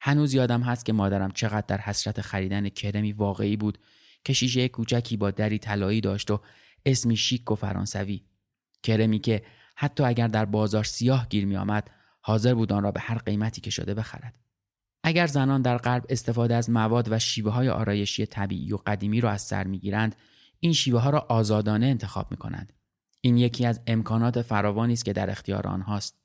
هنوز 0.00 0.34
یادم 0.34 0.62
هست 0.62 0.84
که 0.84 0.92
مادرم 0.92 1.30
چقدر 1.30 1.66
در 1.68 1.80
حسرت 1.80 2.20
خریدن 2.20 2.68
کرمی 2.68 3.12
واقعی 3.12 3.56
بود 3.56 3.78
که 4.24 4.32
شیشه 4.32 4.68
کوچکی 4.68 5.16
با 5.16 5.30
دری 5.30 5.58
طلایی 5.58 6.00
داشت 6.00 6.30
و 6.30 6.40
اسمی 6.86 7.16
شیک 7.16 7.50
و 7.50 7.54
فرانسوی. 7.54 8.24
کرمی 8.82 9.18
که 9.18 9.42
حتی 9.76 10.04
اگر 10.04 10.28
در 10.28 10.44
بازار 10.44 10.84
سیاه 10.84 11.26
گیر 11.28 11.46
می 11.46 11.56
آمد 11.56 11.90
حاضر 12.20 12.54
بود 12.54 12.72
آن 12.72 12.82
را 12.82 12.90
به 12.90 13.00
هر 13.00 13.18
قیمتی 13.18 13.60
که 13.60 13.70
شده 13.70 13.94
بخرد. 13.94 14.38
اگر 15.02 15.26
زنان 15.26 15.62
در 15.62 15.78
غرب 15.78 16.06
استفاده 16.08 16.54
از 16.54 16.70
مواد 16.70 17.12
و 17.12 17.18
شیوه 17.18 17.52
های 17.52 17.68
آرایشی 17.68 18.26
طبیعی 18.26 18.72
و 18.72 18.78
قدیمی 18.86 19.20
را 19.20 19.30
از 19.30 19.42
سر 19.42 19.66
می‌گیرند 19.66 20.16
این 20.60 20.72
شیوه 20.72 21.00
ها 21.00 21.10
را 21.10 21.26
آزادانه 21.28 21.86
انتخاب 21.86 22.30
می 22.30 22.36
کنند. 22.36 22.72
این 23.20 23.36
یکی 23.36 23.66
از 23.66 23.80
امکانات 23.86 24.42
فراوانی 24.42 24.92
است 24.92 25.04
که 25.04 25.12
در 25.12 25.30
اختیار 25.30 25.66
آنهاست. 25.66 26.18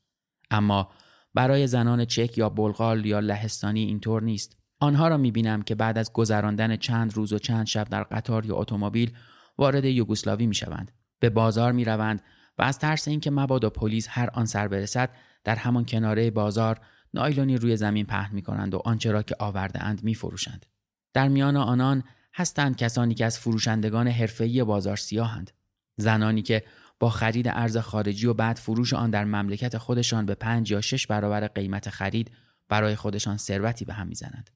اما 0.52 0.92
برای 1.34 1.68
زنان 1.68 2.06
چک 2.06 2.38
یا 2.38 2.50
بلغال 2.50 3.06
یا 3.06 3.20
لهستانی 3.20 3.84
اینطور 3.84 4.24
نیست. 4.24 4.58
آنها 4.80 5.08
را 5.08 5.18
می 5.18 5.32
بینم 5.32 5.62
که 5.62 5.76
بعد 5.76 5.98
از 5.98 6.14
گذراندن 6.14 6.76
چند 6.76 7.14
روز 7.14 7.34
و 7.34 7.40
چند 7.40 7.66
شب 7.66 7.90
در 7.90 8.04
قطار 8.04 8.46
یا 8.46 8.56
اتومبیل 8.56 9.12
وارد 9.58 9.86
یوگسلاوی 9.86 10.46
می 10.46 10.56
شوند. 10.56 10.92
به 11.20 11.30
بازار 11.30 11.72
می 11.72 11.86
روند 11.86 12.22
و 12.62 12.64
از 12.64 12.80
ترس 12.80 13.08
اینکه 13.08 13.32
مبادا 13.32 13.70
پلیس 13.70 14.08
هر 14.10 14.30
آن 14.34 14.46
سر 14.46 14.68
برسد 14.68 15.10
در 15.44 15.56
همان 15.56 15.86
کناره 15.86 16.32
بازار 16.32 16.80
نایلونی 17.14 17.58
روی 17.58 17.78
زمین 17.78 18.06
پهن 18.06 18.36
می 18.36 18.42
کنند 18.42 18.74
و 18.74 18.82
آنچه 18.86 19.12
را 19.12 19.24
که 19.24 19.36
آورده 19.40 19.84
اند 19.84 20.04
می 20.04 20.16
فروشند. 20.16 20.66
در 21.14 21.28
میان 21.28 21.58
آنان 21.58 22.04
هستند 22.34 22.76
کسانی 22.76 23.14
که 23.14 23.26
از 23.26 23.40
فروشندگان 23.40 24.08
حرفه‌ای 24.08 24.64
بازار 24.64 24.98
سیاهند. 24.98 25.52
زنانی 25.98 26.42
که 26.42 26.64
با 27.00 27.10
خرید 27.10 27.48
ارز 27.48 27.78
خارجی 27.78 28.28
و 28.28 28.34
بعد 28.34 28.58
فروش 28.58 28.94
آن 28.94 29.10
در 29.10 29.26
مملکت 29.26 29.78
خودشان 29.78 30.26
به 30.26 30.36
پنج 30.36 30.72
یا 30.72 30.82
شش 30.82 31.08
برابر 31.08 31.48
قیمت 31.48 31.90
خرید 31.90 32.32
برای 32.70 32.96
خودشان 32.96 33.38
ثروتی 33.38 33.86
به 33.86 33.94
هم 33.94 34.08
می‌زنند. 34.08 34.50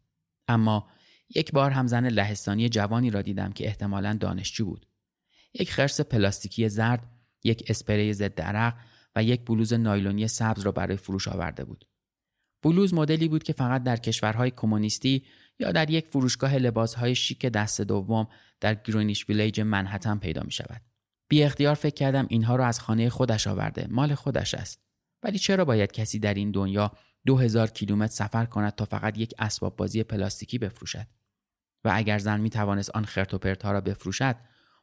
اما 0.48 0.88
یک 1.36 1.52
بار 1.52 1.72
هم 1.72 1.88
زن 1.88 2.08
لهستانی 2.08 2.70
جوانی 2.70 3.10
را 3.10 3.22
دیدم 3.22 3.52
که 3.52 3.68
احتمالا 3.68 4.14
دانشجو 4.14 4.66
بود. 4.66 4.86
یک 5.54 5.72
خرس 5.72 6.02
پلاستیکی 6.02 6.70
زرد، 6.70 7.15
یک 7.46 7.64
اسپری 7.68 8.14
ضد 8.14 8.42
عرق 8.42 8.74
و 9.16 9.24
یک 9.24 9.46
بلوز 9.46 9.74
نایلونی 9.74 10.28
سبز 10.28 10.62
را 10.62 10.72
برای 10.72 10.98
فروش 10.98 11.28
آورده 11.28 11.64
بود. 11.66 11.88
بلوز 12.64 12.94
مدلی 12.94 13.28
بود 13.28 13.44
که 13.44 13.54
فقط 13.54 13.84
در 13.84 13.98
کشورهای 13.98 14.52
کمونیستی 14.52 15.26
یا 15.60 15.72
در 15.72 15.90
یک 15.90 16.08
فروشگاه 16.08 16.56
لباسهای 16.56 17.16
شیک 17.16 17.46
دست 17.46 17.82
دوم 17.82 18.28
در 18.60 18.76
گرینیش 18.76 19.30
ویلیج 19.30 19.62
منحتن 19.62 20.18
پیدا 20.18 20.44
می 20.44 20.52
شود. 20.52 20.82
بی 21.30 21.44
اختیار 21.44 21.76
فکر 21.76 21.94
کردم 21.94 22.26
اینها 22.30 22.56
را 22.56 22.66
از 22.66 22.80
خانه 22.80 23.10
خودش 23.10 23.48
آورده 23.48 23.88
مال 23.90 24.16
خودش 24.16 24.54
است 24.54 24.82
ولی 25.24 25.40
چرا 25.40 25.66
باید 25.66 25.92
کسی 25.92 26.20
در 26.20 26.34
این 26.34 26.52
دنیا 26.52 26.92
دو 27.26 27.38
هزار 27.38 27.70
کیلومتر 27.70 28.14
سفر 28.14 28.46
کند 28.46 28.76
تا 28.76 28.86
فقط 28.86 29.18
یک 29.18 29.34
اسباب 29.40 29.76
بازی 29.76 30.04
پلاستیکی 30.04 30.58
بفروشد 30.58 31.08
و 31.84 31.92
اگر 31.94 32.20
زن 32.20 32.40
می 32.40 32.50
توانست 32.50 32.90
آن 32.90 33.06
خرت 33.06 33.34
و 33.34 33.56
ها 33.64 33.72
را 33.72 33.82
بفروشد 33.82 34.36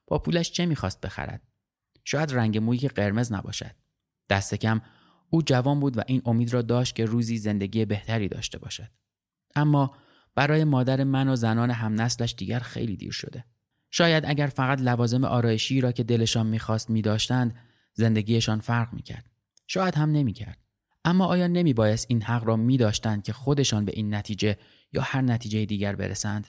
با 0.06 0.18
پولش 0.18 0.50
چه 0.50 0.66
می‌خواست 0.66 1.00
بخرد 1.00 1.51
شاید 2.04 2.32
رنگ 2.32 2.58
مویی 2.58 2.88
قرمز 2.88 3.32
نباشد. 3.32 3.70
دست 4.30 4.54
کم 4.54 4.80
او 5.30 5.42
جوان 5.42 5.80
بود 5.80 5.98
و 5.98 6.02
این 6.06 6.22
امید 6.24 6.52
را 6.52 6.62
داشت 6.62 6.94
که 6.94 7.04
روزی 7.04 7.38
زندگی 7.38 7.84
بهتری 7.84 8.28
داشته 8.28 8.58
باشد. 8.58 8.88
اما 9.56 9.96
برای 10.34 10.64
مادر 10.64 11.04
من 11.04 11.28
و 11.28 11.36
زنان 11.36 11.70
هم 11.70 12.00
نسلش 12.00 12.34
دیگر 12.38 12.58
خیلی 12.58 12.96
دیر 12.96 13.12
شده. 13.12 13.44
شاید 13.90 14.24
اگر 14.26 14.46
فقط 14.46 14.80
لوازم 14.80 15.24
آرایشی 15.24 15.80
را 15.80 15.92
که 15.92 16.02
دلشان 16.02 16.46
می‌خواست 16.46 16.90
میداشتند 16.90 17.54
زندگیشان 17.94 18.60
فرق 18.60 18.92
می‌کرد. 18.92 19.30
شاید 19.66 19.94
هم 19.94 20.10
نمی‌کرد. 20.10 20.58
اما 21.04 21.26
آیا 21.26 21.46
نمی 21.46 21.72
بایست 21.72 22.06
این 22.08 22.22
حق 22.22 22.44
را 22.44 22.56
می 22.56 22.76
داشتند 22.76 23.22
که 23.22 23.32
خودشان 23.32 23.84
به 23.84 23.92
این 23.96 24.14
نتیجه 24.14 24.58
یا 24.92 25.02
هر 25.02 25.20
نتیجه 25.20 25.64
دیگر 25.64 25.96
برسند؟ 25.96 26.48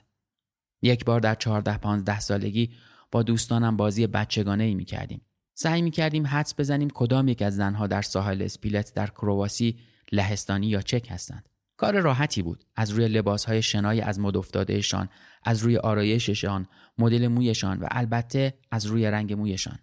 یک 0.82 1.04
بار 1.04 1.20
در 1.20 1.34
چهارده 1.34 1.78
پانزده 1.78 2.20
سالگی 2.20 2.74
با 3.10 3.22
دوستانم 3.22 3.76
بازی 3.76 4.06
بچگانه 4.06 4.64
ای 4.64 4.74
می 4.74 4.84
کردیم. 4.84 5.20
سعی 5.54 5.82
می 5.82 5.90
کردیم 5.90 6.26
حدس 6.26 6.54
بزنیم 6.58 6.90
کدام 6.90 7.28
یک 7.28 7.42
از 7.42 7.56
زنها 7.56 7.86
در 7.86 8.02
ساحل 8.02 8.42
اسپیلت 8.42 8.94
در 8.94 9.06
کرواسی 9.06 9.78
لهستانی 10.12 10.66
یا 10.66 10.82
چک 10.82 11.06
هستند. 11.10 11.48
کار 11.76 12.00
راحتی 12.00 12.42
بود. 12.42 12.64
از 12.76 12.90
روی 12.90 13.08
لباسهای 13.08 13.62
شنای 13.62 14.00
از 14.00 14.20
مد 14.20 14.36
افتادهشان 14.36 15.08
از 15.44 15.62
روی 15.62 15.76
آرایششان 15.76 16.66
مدل 16.98 17.28
مویشان 17.28 17.78
و 17.78 17.86
البته 17.90 18.54
از 18.70 18.86
روی 18.86 19.06
رنگ 19.06 19.32
مویشان. 19.32 19.78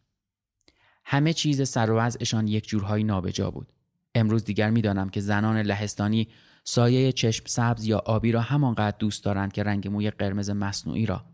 همه 1.06 1.34
چیز 1.34 1.70
سر 1.70 1.92
و 1.92 2.42
یک 2.46 2.68
جورهایی 2.68 3.04
نابجا 3.04 3.52
بود. 3.52 3.74
امروز 4.16 4.44
دیگر 4.44 4.70
می‌دانم 4.70 5.10
که 5.10 5.22
زنان 5.22 5.58
لهستانی 5.58 6.28
سایه 6.64 7.12
چشم 7.12 7.46
سبز 7.48 7.86
یا 7.86 7.98
آبی 7.98 8.32
را 8.32 8.42
همانقدر 8.42 8.98
دوست 9.00 9.24
دارند 9.24 9.54
که 9.54 9.64
رنگ 9.64 9.88
موی 9.88 10.12
قرمز 10.12 10.50
مصنوعی 10.50 11.06
را. 11.06 11.26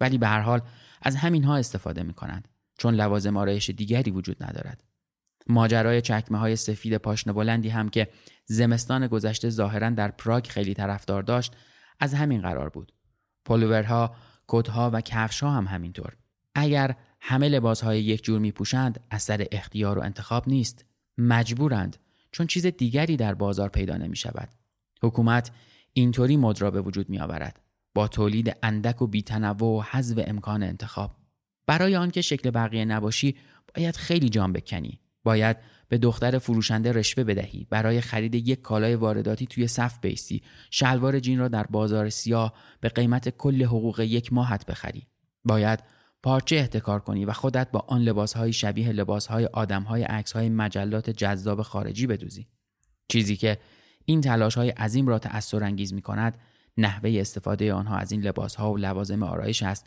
ولی 0.00 0.18
به 0.18 0.26
هر 0.26 0.40
حال 0.40 0.60
از 1.02 1.16
همینها 1.16 1.56
استفاده 1.56 2.02
می 2.02 2.14
کنند 2.14 2.48
چون 2.80 2.94
لوازم 2.94 3.36
آرایش 3.36 3.70
دیگری 3.70 4.10
وجود 4.10 4.44
ندارد. 4.44 4.84
ماجرای 5.46 6.02
چکمه 6.02 6.38
های 6.38 6.56
سفید 6.56 6.96
پاشنه 6.96 7.32
بلندی 7.32 7.68
هم 7.68 7.88
که 7.88 8.08
زمستان 8.46 9.06
گذشته 9.06 9.50
ظاهرا 9.50 9.90
در 9.90 10.10
پراگ 10.10 10.46
خیلی 10.46 10.74
طرفدار 10.74 11.22
داشت 11.22 11.56
از 12.00 12.14
همین 12.14 12.40
قرار 12.40 12.68
بود. 12.68 12.92
پولوورها 13.44 14.14
کتها 14.48 14.90
و 14.92 15.00
کفشها 15.00 15.50
هم 15.50 15.64
همینطور. 15.64 16.16
اگر 16.54 16.96
همه 17.20 17.48
لباس 17.48 17.80
های 17.80 18.02
یک 18.02 18.24
جور 18.24 18.38
می 18.38 18.52
پوشند 18.52 19.00
اثر 19.10 19.46
اختیار 19.52 19.98
و 19.98 20.02
انتخاب 20.02 20.48
نیست. 20.48 20.84
مجبورند 21.18 21.96
چون 22.32 22.46
چیز 22.46 22.66
دیگری 22.66 23.16
در 23.16 23.34
بازار 23.34 23.68
پیدا 23.68 23.96
نمی 23.96 24.16
شود. 24.16 24.48
حکومت 25.02 25.50
اینطوری 25.92 26.36
مد 26.36 26.62
را 26.62 26.70
به 26.70 26.80
وجود 26.80 27.08
می 27.08 27.20
آورد 27.20 27.60
با 27.94 28.08
تولید 28.08 28.56
اندک 28.62 29.02
و 29.02 29.06
بیتنوع 29.06 29.78
و 29.78 29.82
حذف 29.82 30.24
امکان 30.26 30.62
انتخاب. 30.62 31.19
برای 31.66 31.96
آنکه 31.96 32.22
شکل 32.22 32.50
بقیه 32.50 32.84
نباشی 32.84 33.36
باید 33.74 33.96
خیلی 33.96 34.28
جان 34.28 34.52
بکنی. 34.52 35.00
باید 35.24 35.56
به 35.88 35.98
دختر 35.98 36.38
فروشنده 36.38 36.92
رشوه 36.92 37.24
بدهی. 37.24 37.66
برای 37.70 38.00
خرید 38.00 38.34
یک 38.34 38.60
کالای 38.60 38.94
وارداتی 38.94 39.46
توی 39.46 39.66
صف 39.66 39.98
بیستی 40.00 40.42
شلوار 40.70 41.20
جین 41.20 41.38
را 41.38 41.48
در 41.48 41.62
بازار 41.62 42.10
سیاه 42.10 42.54
به 42.80 42.88
قیمت 42.88 43.28
کل 43.28 43.62
حقوق 43.62 44.00
یک 44.00 44.32
ماهت 44.32 44.66
بخری. 44.66 45.06
باید 45.44 45.80
پارچه 46.22 46.56
احتکار 46.56 47.00
کنی 47.00 47.24
و 47.24 47.32
خودت 47.32 47.70
با 47.70 47.84
آن 47.88 48.02
لباسهای 48.02 48.52
شبیه 48.52 48.92
لباسهای 48.92 49.46
آدمهای 49.46 50.02
عکسهای 50.02 50.48
مجلات 50.48 51.10
جذاب 51.10 51.62
خارجی 51.62 52.06
بدوزی. 52.06 52.46
چیزی 53.08 53.36
که 53.36 53.58
این 54.04 54.20
تلاش 54.20 54.54
های 54.54 54.70
عظیم 54.70 55.06
را 55.06 55.18
تأثیر 55.18 55.64
انگیز 55.64 55.92
می 55.92 56.02
کند 56.02 56.38
نحوه 56.76 57.16
استفاده 57.20 57.72
آنها 57.72 57.96
از 57.96 58.12
این 58.12 58.20
لباسها 58.20 58.72
و 58.72 58.76
لوازم 58.76 59.22
آرایش 59.22 59.62
است 59.62 59.86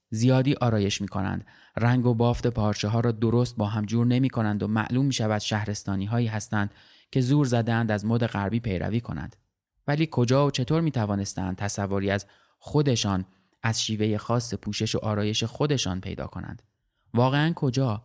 زیادی 0.11 0.53
آرایش 0.53 1.01
می 1.01 1.07
کنند. 1.07 1.45
رنگ 1.77 2.05
و 2.05 2.13
بافت 2.13 2.47
پارچه 2.47 2.87
ها 2.87 2.99
را 2.99 3.11
درست 3.11 3.55
با 3.55 3.65
هم 3.65 3.85
جور 3.85 4.05
نمی 4.05 4.29
کنند 4.29 4.63
و 4.63 4.67
معلوم 4.67 5.05
می 5.05 5.13
شود 5.13 5.41
شهرستانی 5.41 6.05
هایی 6.05 6.27
هستند 6.27 6.73
که 7.11 7.21
زور 7.21 7.45
زدند 7.45 7.91
از 7.91 8.05
مد 8.05 8.25
غربی 8.25 8.59
پیروی 8.59 9.01
کنند. 9.01 9.35
ولی 9.87 10.07
کجا 10.11 10.47
و 10.47 10.51
چطور 10.51 10.81
می 10.81 10.91
توانستند 10.91 11.57
تصوری 11.57 12.11
از 12.11 12.25
خودشان 12.59 13.25
از 13.63 13.83
شیوه 13.83 14.17
خاص 14.17 14.53
پوشش 14.53 14.95
و 14.95 14.99
آرایش 14.99 15.43
خودشان 15.43 16.01
پیدا 16.01 16.27
کنند؟ 16.27 16.61
واقعا 17.13 17.53
کجا؟ 17.53 18.03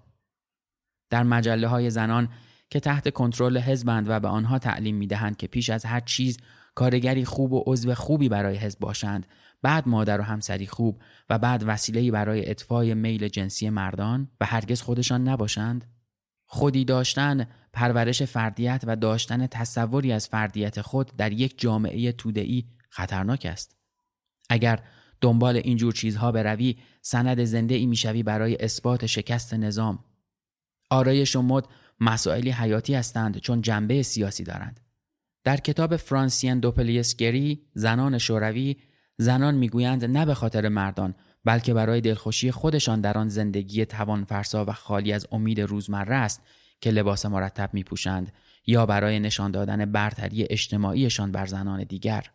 در 1.10 1.22
مجله 1.22 1.68
های 1.68 1.90
زنان 1.90 2.28
که 2.70 2.80
تحت 2.80 3.12
کنترل 3.12 3.58
حزبند 3.58 4.08
و 4.08 4.20
به 4.20 4.28
آنها 4.28 4.58
تعلیم 4.58 4.96
می 4.96 5.06
دهند 5.06 5.36
که 5.36 5.46
پیش 5.46 5.70
از 5.70 5.84
هر 5.84 6.00
چیز 6.00 6.38
کارگری 6.74 7.24
خوب 7.24 7.52
و 7.52 7.62
عضو 7.66 7.94
خوبی 7.94 8.28
برای 8.28 8.56
حزب 8.56 8.78
باشند 8.78 9.26
بعد 9.62 9.88
مادر 9.88 10.20
و 10.20 10.24
همسری 10.24 10.66
خوب 10.66 11.02
و 11.30 11.38
بعد 11.38 11.64
وسیله‌ای 11.66 12.10
برای 12.10 12.50
اطفای 12.50 12.94
میل 12.94 13.28
جنسی 13.28 13.70
مردان 13.70 14.30
و 14.40 14.46
هرگز 14.46 14.82
خودشان 14.82 15.28
نباشند. 15.28 15.84
خودی 16.46 16.84
داشتن 16.84 17.46
پرورش 17.72 18.22
فردیت 18.22 18.84
و 18.86 18.96
داشتن 18.96 19.46
تصوری 19.46 20.12
از 20.12 20.28
فردیت 20.28 20.80
خود 20.80 21.16
در 21.16 21.32
یک 21.32 21.60
جامعه 21.60 22.12
توده‌ای 22.12 22.64
خطرناک 22.90 23.46
است. 23.50 23.76
اگر 24.50 24.82
دنبال 25.20 25.56
اینجور 25.56 25.92
چیزها 25.92 26.32
بروی 26.32 26.76
سند 27.02 27.44
زنده 27.44 27.74
ای 27.74 27.86
می‌شوی 27.86 28.22
برای 28.22 28.56
اثبات 28.56 29.06
شکست 29.06 29.54
نظام. 29.54 30.04
آرایش 30.90 31.36
و 31.36 31.42
مد 31.42 31.64
مسائلی 32.00 32.50
حیاتی 32.50 32.94
هستند 32.94 33.38
چون 33.38 33.60
جنبه 33.62 34.02
سیاسی 34.02 34.44
دارند. 34.44 34.80
در 35.44 35.56
کتاب 35.56 35.96
فرانسین 35.96 36.60
دوپلیسگری 36.60 37.66
زنان 37.74 38.18
شوروی 38.18 38.76
زنان 39.18 39.54
می‌گویند 39.54 40.04
نه 40.04 40.26
به 40.26 40.34
خاطر 40.34 40.68
مردان 40.68 41.14
بلکه 41.44 41.74
برای 41.74 42.00
دلخوشی 42.00 42.50
خودشان 42.50 43.00
در 43.00 43.18
آن 43.18 43.28
زندگی 43.28 43.84
توانفرسا 43.84 44.64
و 44.64 44.72
خالی 44.72 45.12
از 45.12 45.26
امید 45.32 45.60
روزمره 45.60 46.16
است 46.16 46.42
که 46.80 46.90
لباس 46.90 47.26
مرتب 47.26 47.70
میپوشند 47.72 48.32
یا 48.66 48.86
برای 48.86 49.20
نشان 49.20 49.50
دادن 49.50 49.84
برتری 49.84 50.46
اجتماعیشان 50.50 51.32
بر 51.32 51.46
زنان 51.46 51.84
دیگر. 51.84 52.30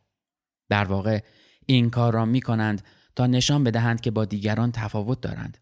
در 0.70 0.84
واقع 0.84 1.20
این 1.66 1.90
کار 1.90 2.14
را 2.14 2.26
می 2.26 2.42
کنند 2.42 2.84
تا 3.16 3.28
نشان 3.28 3.64
بدهند 3.64 4.02
که 4.02 4.12
با 4.12 4.26
دیگران 4.26 4.72
تفاوت 4.72 5.22
دارند. 5.22 5.58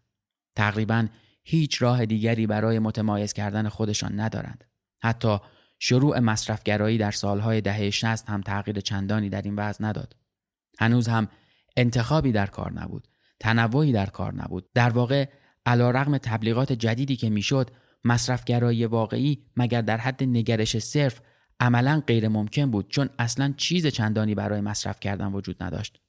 تقریبا 0.56 1.06
هیچ 1.44 1.82
راه 1.82 2.06
دیگری 2.06 2.46
برای 2.46 2.78
متمایز 2.78 3.32
کردن 3.32 3.68
خودشان 3.68 4.20
ندارند. 4.20 4.64
حتی 5.02 5.38
شروع 5.78 6.18
مصرفگرایی 6.18 6.98
در 6.98 7.10
سالهای 7.10 7.60
دهه 7.60 7.90
60 7.90 8.30
هم 8.30 8.40
تغییر 8.40 8.80
چندانی 8.80 9.28
در 9.28 9.42
این 9.42 9.56
وضع 9.56 9.84
نداد. 9.84 10.19
هنوز 10.78 11.08
هم 11.08 11.28
انتخابی 11.76 12.32
در 12.32 12.46
کار 12.46 12.72
نبود 12.72 13.08
تنوعی 13.40 13.92
در 13.92 14.06
کار 14.06 14.34
نبود 14.34 14.72
در 14.74 14.90
واقع 14.90 15.28
علا 15.66 15.90
رغم 15.90 16.18
تبلیغات 16.18 16.72
جدیدی 16.72 17.16
که 17.16 17.30
می‌شد 17.30 17.70
مصرفگرایی 18.04 18.86
واقعی 18.86 19.44
مگر 19.56 19.82
در 19.82 19.96
حد 19.96 20.22
نگرش 20.24 20.78
صرف 20.78 21.20
عملا 21.60 22.02
غیر 22.06 22.28
ممکن 22.28 22.70
بود 22.70 22.88
چون 22.88 23.10
اصلا 23.18 23.54
چیز 23.56 23.86
چندانی 23.86 24.34
برای 24.34 24.60
مصرف 24.60 25.00
کردن 25.00 25.32
وجود 25.32 25.62
نداشت 25.62 26.00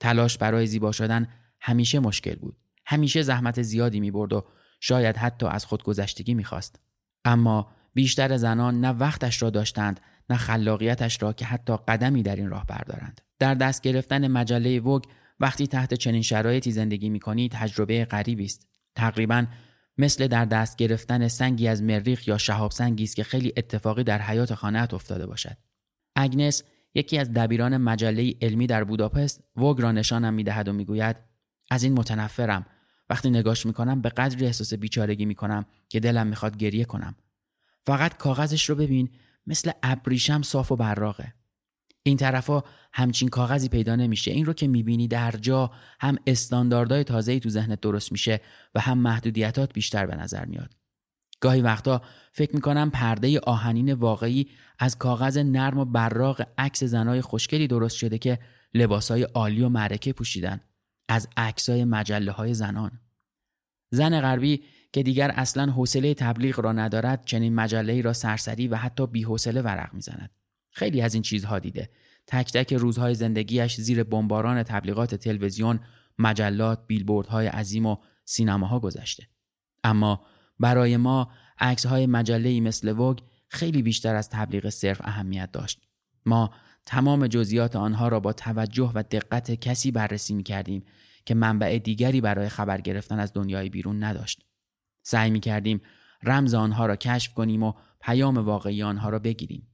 تلاش 0.00 0.38
برای 0.38 0.66
زیبا 0.66 0.92
شدن 0.92 1.28
همیشه 1.60 1.98
مشکل 1.98 2.34
بود. 2.34 2.56
همیشه 2.86 3.22
زحمت 3.22 3.62
زیادی 3.62 4.00
می 4.00 4.10
برد 4.10 4.32
و 4.32 4.44
شاید 4.80 5.16
حتی 5.16 5.46
از 5.46 5.64
خودگذشتگی 5.64 6.34
می‌خواست. 6.34 6.80
اما 7.24 7.72
بیشتر 7.94 8.36
زنان 8.36 8.80
نه 8.80 8.88
وقتش 8.88 9.42
را 9.42 9.50
داشتند 9.50 10.00
نه 10.30 10.36
خلاقیتش 10.36 11.22
را 11.22 11.32
که 11.32 11.44
حتی 11.44 11.76
قدمی 11.88 12.22
در 12.22 12.36
این 12.36 12.50
راه 12.50 12.66
بردارند. 12.66 13.20
در 13.38 13.54
دست 13.54 13.82
گرفتن 13.82 14.28
مجله 14.28 14.80
وگ 14.80 15.02
وقتی 15.40 15.66
تحت 15.66 15.94
چنین 15.94 16.22
شرایطی 16.22 16.72
زندگی 16.72 17.08
می 17.08 17.20
کنی 17.20 17.48
تجربه 17.48 18.04
غریبی 18.04 18.44
است. 18.44 18.66
تقریبا 18.94 19.46
مثل 19.98 20.26
در 20.26 20.44
دست 20.44 20.76
گرفتن 20.76 21.28
سنگی 21.28 21.68
از 21.68 21.82
مریخ 21.82 22.28
یا 22.28 22.38
شهاب 22.38 22.70
سنگی 22.70 23.04
است 23.04 23.16
که 23.16 23.24
خیلی 23.24 23.52
اتفاقی 23.56 24.04
در 24.04 24.22
حیات 24.22 24.54
خانهات 24.54 24.94
افتاده 24.94 25.26
باشد. 25.26 25.56
اگنس 26.16 26.62
یکی 26.94 27.18
از 27.18 27.32
دبیران 27.32 27.76
مجله 27.76 28.34
علمی 28.42 28.66
در 28.66 28.84
بوداپست 28.84 29.42
وگ 29.56 29.80
را 29.80 29.92
نشانم 29.92 30.34
می‌دهد 30.34 30.68
و 30.68 30.72
می‌گوید 30.72 31.16
از 31.70 31.82
این 31.82 31.92
متنفرم 31.92 32.66
وقتی 33.10 33.30
نگاش 33.30 33.66
می‌کنم 33.66 34.00
به 34.00 34.08
قدری 34.08 34.46
احساس 34.46 34.74
بیچارگی 34.74 35.24
می‌کنم 35.24 35.66
که 35.88 36.00
دلم 36.00 36.26
می‌خواد 36.26 36.56
گریه 36.56 36.84
کنم 36.84 37.14
فقط 37.82 38.16
کاغذش 38.16 38.70
رو 38.70 38.74
ببین 38.74 39.10
مثل 39.46 39.70
ابریشم 39.82 40.42
صاف 40.42 40.72
و 40.72 40.76
براقه 40.76 41.34
این 42.06 42.16
طرفا 42.16 42.62
همچین 42.92 43.28
کاغذی 43.28 43.68
پیدا 43.68 43.96
نمیشه. 43.96 44.30
این 44.30 44.46
رو 44.46 44.52
که 44.52 44.68
می‌بینی 44.68 45.08
در 45.08 45.30
جا 45.30 45.70
هم 46.00 46.16
استانداردهای 46.26 47.04
تازه‌ای 47.04 47.40
تو 47.40 47.48
ذهنت 47.48 47.80
درست 47.80 48.12
میشه 48.12 48.40
و 48.74 48.80
هم 48.80 48.98
محدودیتات 48.98 49.72
بیشتر 49.72 50.06
به 50.06 50.16
نظر 50.16 50.44
میاد. 50.44 50.72
گاهی 51.40 51.60
وقتا 51.60 52.02
فکر 52.32 52.54
می‌کنم 52.54 52.90
پرده 52.90 53.40
آهنین 53.40 53.92
واقعی 53.92 54.48
از 54.78 54.98
کاغذ 54.98 55.38
نرم 55.38 55.78
و 55.78 55.84
براق 55.84 56.48
عکس 56.58 56.84
زنای 56.84 57.20
خوشگلی 57.20 57.66
درست 57.66 57.96
شده 57.96 58.18
که 58.18 58.38
لباسای 58.74 59.22
عالی 59.22 59.62
و 59.62 59.68
معرکه 59.68 60.12
پوشیدن. 60.12 60.60
از 61.08 61.28
عکسای 61.36 61.84
مجله 61.84 62.32
های 62.32 62.54
زنان. 62.54 63.00
زن 63.90 64.20
غربی 64.20 64.62
که 64.92 65.02
دیگر 65.02 65.30
اصلا 65.30 65.72
حوصله 65.72 66.14
تبلیغ 66.14 66.60
را 66.60 66.72
ندارد 66.72 67.24
چنین 67.24 67.54
مجله 67.54 68.00
را 68.00 68.12
سرسری 68.12 68.68
و 68.68 68.76
حتی 68.76 69.06
بیحوصله 69.06 69.62
ورق 69.62 69.94
می‌زند. 69.94 70.30
خیلی 70.76 71.02
از 71.02 71.14
این 71.14 71.22
چیزها 71.22 71.58
دیده 71.58 71.90
تک 72.26 72.52
تک 72.52 72.72
روزهای 72.72 73.14
زندگیش 73.14 73.80
زیر 73.80 74.04
بمباران 74.04 74.62
تبلیغات 74.62 75.14
تلویزیون 75.14 75.80
مجلات 76.18 76.86
بیلبوردهای 76.86 77.46
عظیم 77.46 77.86
و 77.86 77.96
سینماها 78.24 78.80
گذشته 78.80 79.28
اما 79.84 80.26
برای 80.60 80.96
ما 80.96 81.30
عکس 81.58 81.86
های 81.86 82.06
مجله 82.06 82.60
مثل 82.60 82.98
وگ 82.98 83.18
خیلی 83.48 83.82
بیشتر 83.82 84.14
از 84.14 84.30
تبلیغ 84.30 84.68
صرف 84.68 85.00
اهمیت 85.04 85.52
داشت 85.52 85.80
ما 86.26 86.50
تمام 86.86 87.26
جزئیات 87.26 87.76
آنها 87.76 88.08
را 88.08 88.20
با 88.20 88.32
توجه 88.32 88.92
و 88.94 89.02
دقت 89.02 89.50
کسی 89.50 89.90
بررسی 89.90 90.34
می 90.34 90.42
کردیم 90.42 90.84
که 91.24 91.34
منبع 91.34 91.78
دیگری 91.78 92.20
برای 92.20 92.48
خبر 92.48 92.80
گرفتن 92.80 93.18
از 93.18 93.32
دنیای 93.32 93.68
بیرون 93.68 94.04
نداشت. 94.04 94.44
سعی 95.02 95.30
می 95.30 95.40
کردیم 95.40 95.80
رمز 96.22 96.54
آنها 96.54 96.86
را 96.86 96.96
کشف 96.96 97.34
کنیم 97.34 97.62
و 97.62 97.72
پیام 98.00 98.38
واقعی 98.38 98.82
آنها 98.82 99.08
را 99.08 99.18
بگیریم. 99.18 99.68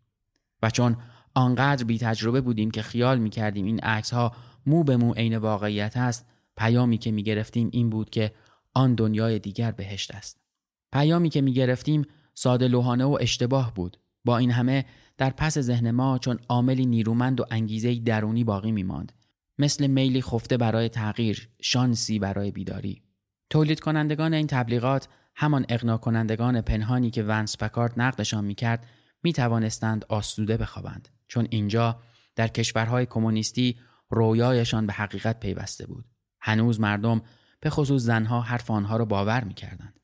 و 0.63 0.71
چون 0.71 0.97
آنقدر 1.35 1.85
بی 1.85 1.99
تجربه 1.99 2.41
بودیم 2.41 2.71
که 2.71 2.83
خیال 2.83 3.19
می 3.19 3.31
کردیم 3.31 3.65
این 3.65 3.81
عکس 3.81 4.15
ها 4.15 4.33
مو 4.67 4.85
به 4.85 4.97
مو 4.97 5.13
عین 5.13 5.37
واقعیت 5.37 5.97
است 5.97 6.27
پیامی 6.57 6.99
که 6.99 7.11
می 7.11 7.23
گرفتیم 7.23 7.69
این 7.73 7.91
بود 7.91 8.11
که 8.11 8.33
آن 8.75 8.95
دنیای 8.95 9.39
دیگر 9.39 9.71
بهشت 9.71 10.15
است. 10.15 10.41
پیامی 10.93 11.31
که 11.31 11.41
می 11.41 11.53
گرفتیم 11.53 12.07
ساده 12.35 12.69
لوحانه 12.69 13.05
و 13.05 13.19
اشتباه 13.21 13.75
بود. 13.75 13.97
با 14.25 14.39
این 14.39 14.51
همه 14.51 14.85
در 15.19 15.31
پس 15.31 15.59
ذهن 15.59 15.91
ما 15.91 16.19
چون 16.19 16.39
عاملی 16.49 16.87
نیرومند 16.87 17.41
و 17.41 17.45
انگیزه 17.51 17.95
درونی 17.95 18.45
باقی 18.45 18.73
می 18.73 18.83
ماند. 18.83 19.13
مثل 19.59 19.87
میلی 19.87 20.23
خفته 20.23 20.57
برای 20.57 20.89
تغییر، 20.89 21.49
شانسی 21.63 22.19
برای 22.19 22.51
بیداری. 22.51 23.03
تولید 23.51 23.81
کنندگان 23.81 24.35
این 24.35 24.47
تبلیغات 24.47 25.09
همان 25.35 25.67
اقنا 25.69 25.97
کنندگان 25.97 26.61
پنهانی 26.61 27.11
که 27.11 27.23
ونس 27.23 27.57
پکارت 27.57 27.99
نقدشان 27.99 28.45
می 28.45 28.55
کرد 28.55 28.87
می 29.23 29.33
توانستند 29.33 30.05
آسوده 30.09 30.57
بخوابند 30.57 31.09
چون 31.29 31.47
اینجا 31.51 32.01
در 32.37 32.49
کشورهای 32.49 33.07
کمونیستی 33.07 33.79
رویایشان 34.11 34.87
به 34.87 34.93
حقیقت 34.93 35.41
پیوسته 35.41 35.87
بود. 35.87 36.05
هنوز 36.41 36.81
مردم 36.81 37.23
به 37.61 37.71
خصوص 37.71 38.03
زنها 38.03 38.41
حرف 38.41 38.71
آنها 38.71 38.97
را 38.97 39.05
باور 39.05 39.45
می 39.45 39.55
کردند. 39.55 40.01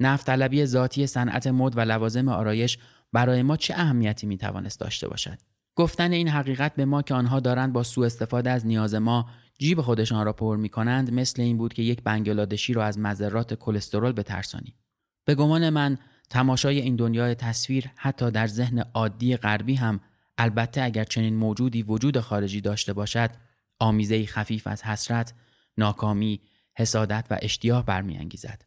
نفت 0.00 0.64
ذاتی 0.64 1.06
صنعت 1.06 1.46
مد 1.46 1.76
و 1.76 1.80
لوازم 1.80 2.28
آرایش 2.28 2.78
برای 3.12 3.42
ما 3.42 3.56
چه 3.56 3.74
اهمیتی 3.74 4.26
می 4.26 4.38
توانست 4.38 4.80
داشته 4.80 5.08
باشد؟ 5.08 5.38
گفتن 5.74 6.12
این 6.12 6.28
حقیقت 6.28 6.74
به 6.74 6.84
ما 6.84 7.02
که 7.02 7.14
آنها 7.14 7.40
دارند 7.40 7.72
با 7.72 7.82
سوء 7.82 8.06
استفاده 8.06 8.50
از 8.50 8.66
نیاز 8.66 8.94
ما 8.94 9.30
جیب 9.58 9.80
خودشان 9.80 10.24
را 10.24 10.32
پر 10.32 10.56
می 10.56 10.68
کنند 10.68 11.12
مثل 11.12 11.42
این 11.42 11.58
بود 11.58 11.72
که 11.72 11.82
یک 11.82 12.02
بنگلادشی 12.02 12.72
را 12.72 12.84
از 12.84 12.98
مذرات 12.98 13.54
کلسترول 13.54 14.12
بترسانی. 14.12 14.74
به 15.24 15.34
گمان 15.34 15.70
من 15.70 15.98
تماشای 16.30 16.80
این 16.80 16.96
دنیای 16.96 17.34
تصویر 17.34 17.90
حتی 17.96 18.30
در 18.30 18.46
ذهن 18.46 18.78
عادی 18.94 19.36
غربی 19.36 19.74
هم 19.74 20.00
البته 20.38 20.82
اگر 20.82 21.04
چنین 21.04 21.36
موجودی 21.36 21.82
وجود 21.82 22.20
خارجی 22.20 22.60
داشته 22.60 22.92
باشد 22.92 23.30
آمیزه 23.78 24.26
خفیف 24.26 24.66
از 24.66 24.82
حسرت، 24.82 25.34
ناکامی، 25.78 26.40
حسادت 26.76 27.26
و 27.30 27.38
اشتیاق 27.42 27.84
برمیانگیزد. 27.84 28.62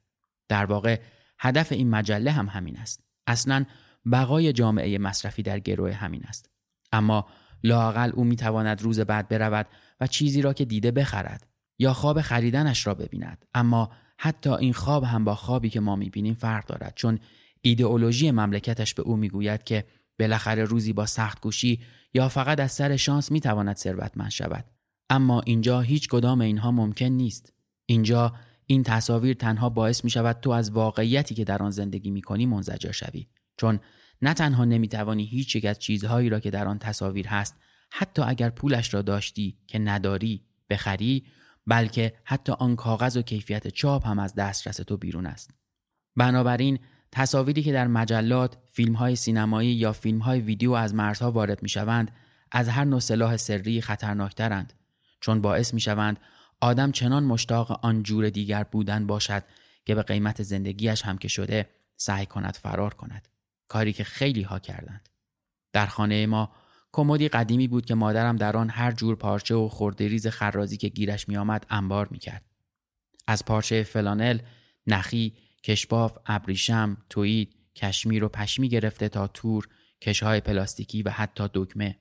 در 0.49 0.65
واقع 0.65 0.99
هدف 1.39 1.71
این 1.71 1.89
مجله 1.89 2.31
هم 2.31 2.47
همین 2.47 2.77
است. 2.77 3.03
اصلا 3.27 3.65
بقای 4.11 4.53
جامعه 4.53 4.97
مصرفی 4.97 5.43
در 5.43 5.59
گروه 5.59 5.91
همین 5.91 6.23
است. 6.23 6.49
اما 6.91 7.27
لاقل 7.63 8.11
او 8.13 8.23
می‌تواند 8.23 8.81
روز 8.81 8.99
بعد 8.99 9.27
برود 9.27 9.67
و 9.99 10.07
چیزی 10.07 10.41
را 10.41 10.53
که 10.53 10.65
دیده 10.65 10.91
بخرد 10.91 11.47
یا 11.79 11.93
خواب 11.93 12.21
خریدنش 12.21 12.87
را 12.87 12.93
ببیند 12.93 13.45
اما 13.53 13.91
حتی 14.17 14.49
این 14.49 14.73
خواب 14.73 15.03
هم 15.03 15.23
با 15.23 15.35
خوابی 15.35 15.69
که 15.69 15.79
ما 15.79 15.95
می‌بینیم 15.95 16.33
فرق 16.33 16.65
دارد 16.65 16.93
چون 16.95 17.19
ایدئولوژی 17.61 18.31
مملکتش 18.31 18.93
به 18.93 19.03
او 19.03 19.15
می‌گوید 19.15 19.63
که 19.63 19.85
بالاخره 20.19 20.63
روزی 20.63 20.93
با 20.93 21.05
سخت 21.05 21.41
گوشی 21.41 21.81
یا 22.13 22.29
فقط 22.29 22.59
از 22.59 22.71
سر 22.71 22.95
شانس 22.95 23.31
می‌تواند 23.31 23.75
ثروتمند 23.75 24.31
شود. 24.31 24.65
اما 25.09 25.41
اینجا 25.41 25.81
هیچ 25.81 26.09
کدام 26.09 26.41
اینها 26.41 26.71
ممکن 26.71 27.05
نیست. 27.05 27.53
اینجا 27.85 28.33
این 28.65 28.83
تصاویر 28.83 29.33
تنها 29.33 29.69
باعث 29.69 30.03
می 30.03 30.09
شود 30.09 30.39
تو 30.39 30.49
از 30.49 30.71
واقعیتی 30.71 31.35
که 31.35 31.43
در 31.43 31.63
آن 31.63 31.71
زندگی 31.71 32.11
می 32.11 32.21
کنی 32.21 32.45
منزجر 32.45 32.91
شوی. 32.91 33.27
چون 33.57 33.79
نه 34.21 34.33
تنها 34.33 34.65
نمی‌توانی 34.65 35.25
هیچ 35.25 35.55
یک 35.55 35.65
از 35.65 35.79
چیزهایی 35.79 36.29
را 36.29 36.39
که 36.39 36.51
در 36.51 36.67
آن 36.67 36.79
تصاویر 36.79 37.27
هست 37.27 37.55
حتی 37.91 38.21
اگر 38.21 38.49
پولش 38.49 38.93
را 38.93 39.01
داشتی 39.01 39.57
که 39.67 39.79
نداری 39.79 40.45
بخری 40.69 41.25
بلکه 41.67 42.13
حتی 42.23 42.51
آن 42.51 42.75
کاغذ 42.75 43.17
و 43.17 43.21
کیفیت 43.21 43.67
چاپ 43.67 44.07
هم 44.07 44.19
از 44.19 44.35
دسترس 44.35 44.75
تو 44.75 44.97
بیرون 44.97 45.25
است. 45.25 45.51
بنابراین 46.15 46.79
تصاویری 47.11 47.63
که 47.63 47.73
در 47.73 47.87
مجلات، 47.87 48.57
فیلم 48.67 48.93
های 48.93 49.15
سینمایی 49.15 49.71
یا 49.71 49.93
فیلم 49.93 50.19
های 50.19 50.39
ویدیو 50.39 50.71
از 50.71 50.93
مرزها 50.93 51.31
وارد 51.31 51.63
می 51.63 51.69
شوند 51.69 52.11
از 52.51 52.69
هر 52.69 52.83
نوع 52.83 52.99
سلاح 52.99 53.37
سری 53.37 53.81
خطرناکترند 53.81 54.73
چون 55.19 55.41
باعث 55.41 55.73
می 55.73 55.81
شوند 55.81 56.19
آدم 56.61 56.91
چنان 56.91 57.23
مشتاق 57.23 57.85
آن 57.85 58.03
جور 58.03 58.29
دیگر 58.29 58.63
بودن 58.63 59.07
باشد 59.07 59.43
که 59.85 59.95
به 59.95 60.03
قیمت 60.03 60.43
زندگیش 60.43 61.01
هم 61.01 61.17
که 61.17 61.27
شده 61.27 61.69
سعی 61.97 62.25
کند 62.25 62.55
فرار 62.55 62.93
کند 62.93 63.27
کاری 63.67 63.93
که 63.93 64.03
خیلی 64.03 64.41
ها 64.41 64.59
کردند. 64.59 65.09
در 65.73 65.85
خانه 65.85 66.25
ما 66.25 66.51
کمدی 66.91 67.27
قدیمی 67.27 67.67
بود 67.67 67.85
که 67.85 67.95
مادرم 67.95 68.35
در 68.35 68.57
آن 68.57 68.69
هر 68.69 68.91
جور 68.91 69.15
پارچه 69.15 69.55
و 69.55 69.67
خوردریز 69.67 70.27
خرازی 70.27 70.77
که 70.77 70.89
گیرش 70.89 71.29
می 71.29 71.37
آمد 71.37 71.65
انبار 71.69 72.07
می 72.11 72.19
کرد. 72.19 72.45
از 73.27 73.45
پارچه 73.45 73.83
فلانل، 73.83 74.39
نخی، 74.87 75.33
کشباف، 75.63 76.17
ابریشم، 76.25 76.97
توید، 77.09 77.55
کشمیر 77.75 78.23
و 78.23 78.29
پشمی 78.29 78.69
گرفته 78.69 79.09
تا 79.09 79.27
تور، 79.27 79.67
کشهای 80.01 80.39
پلاستیکی 80.39 81.03
و 81.03 81.09
حتی 81.09 81.49
دکمه. 81.53 81.99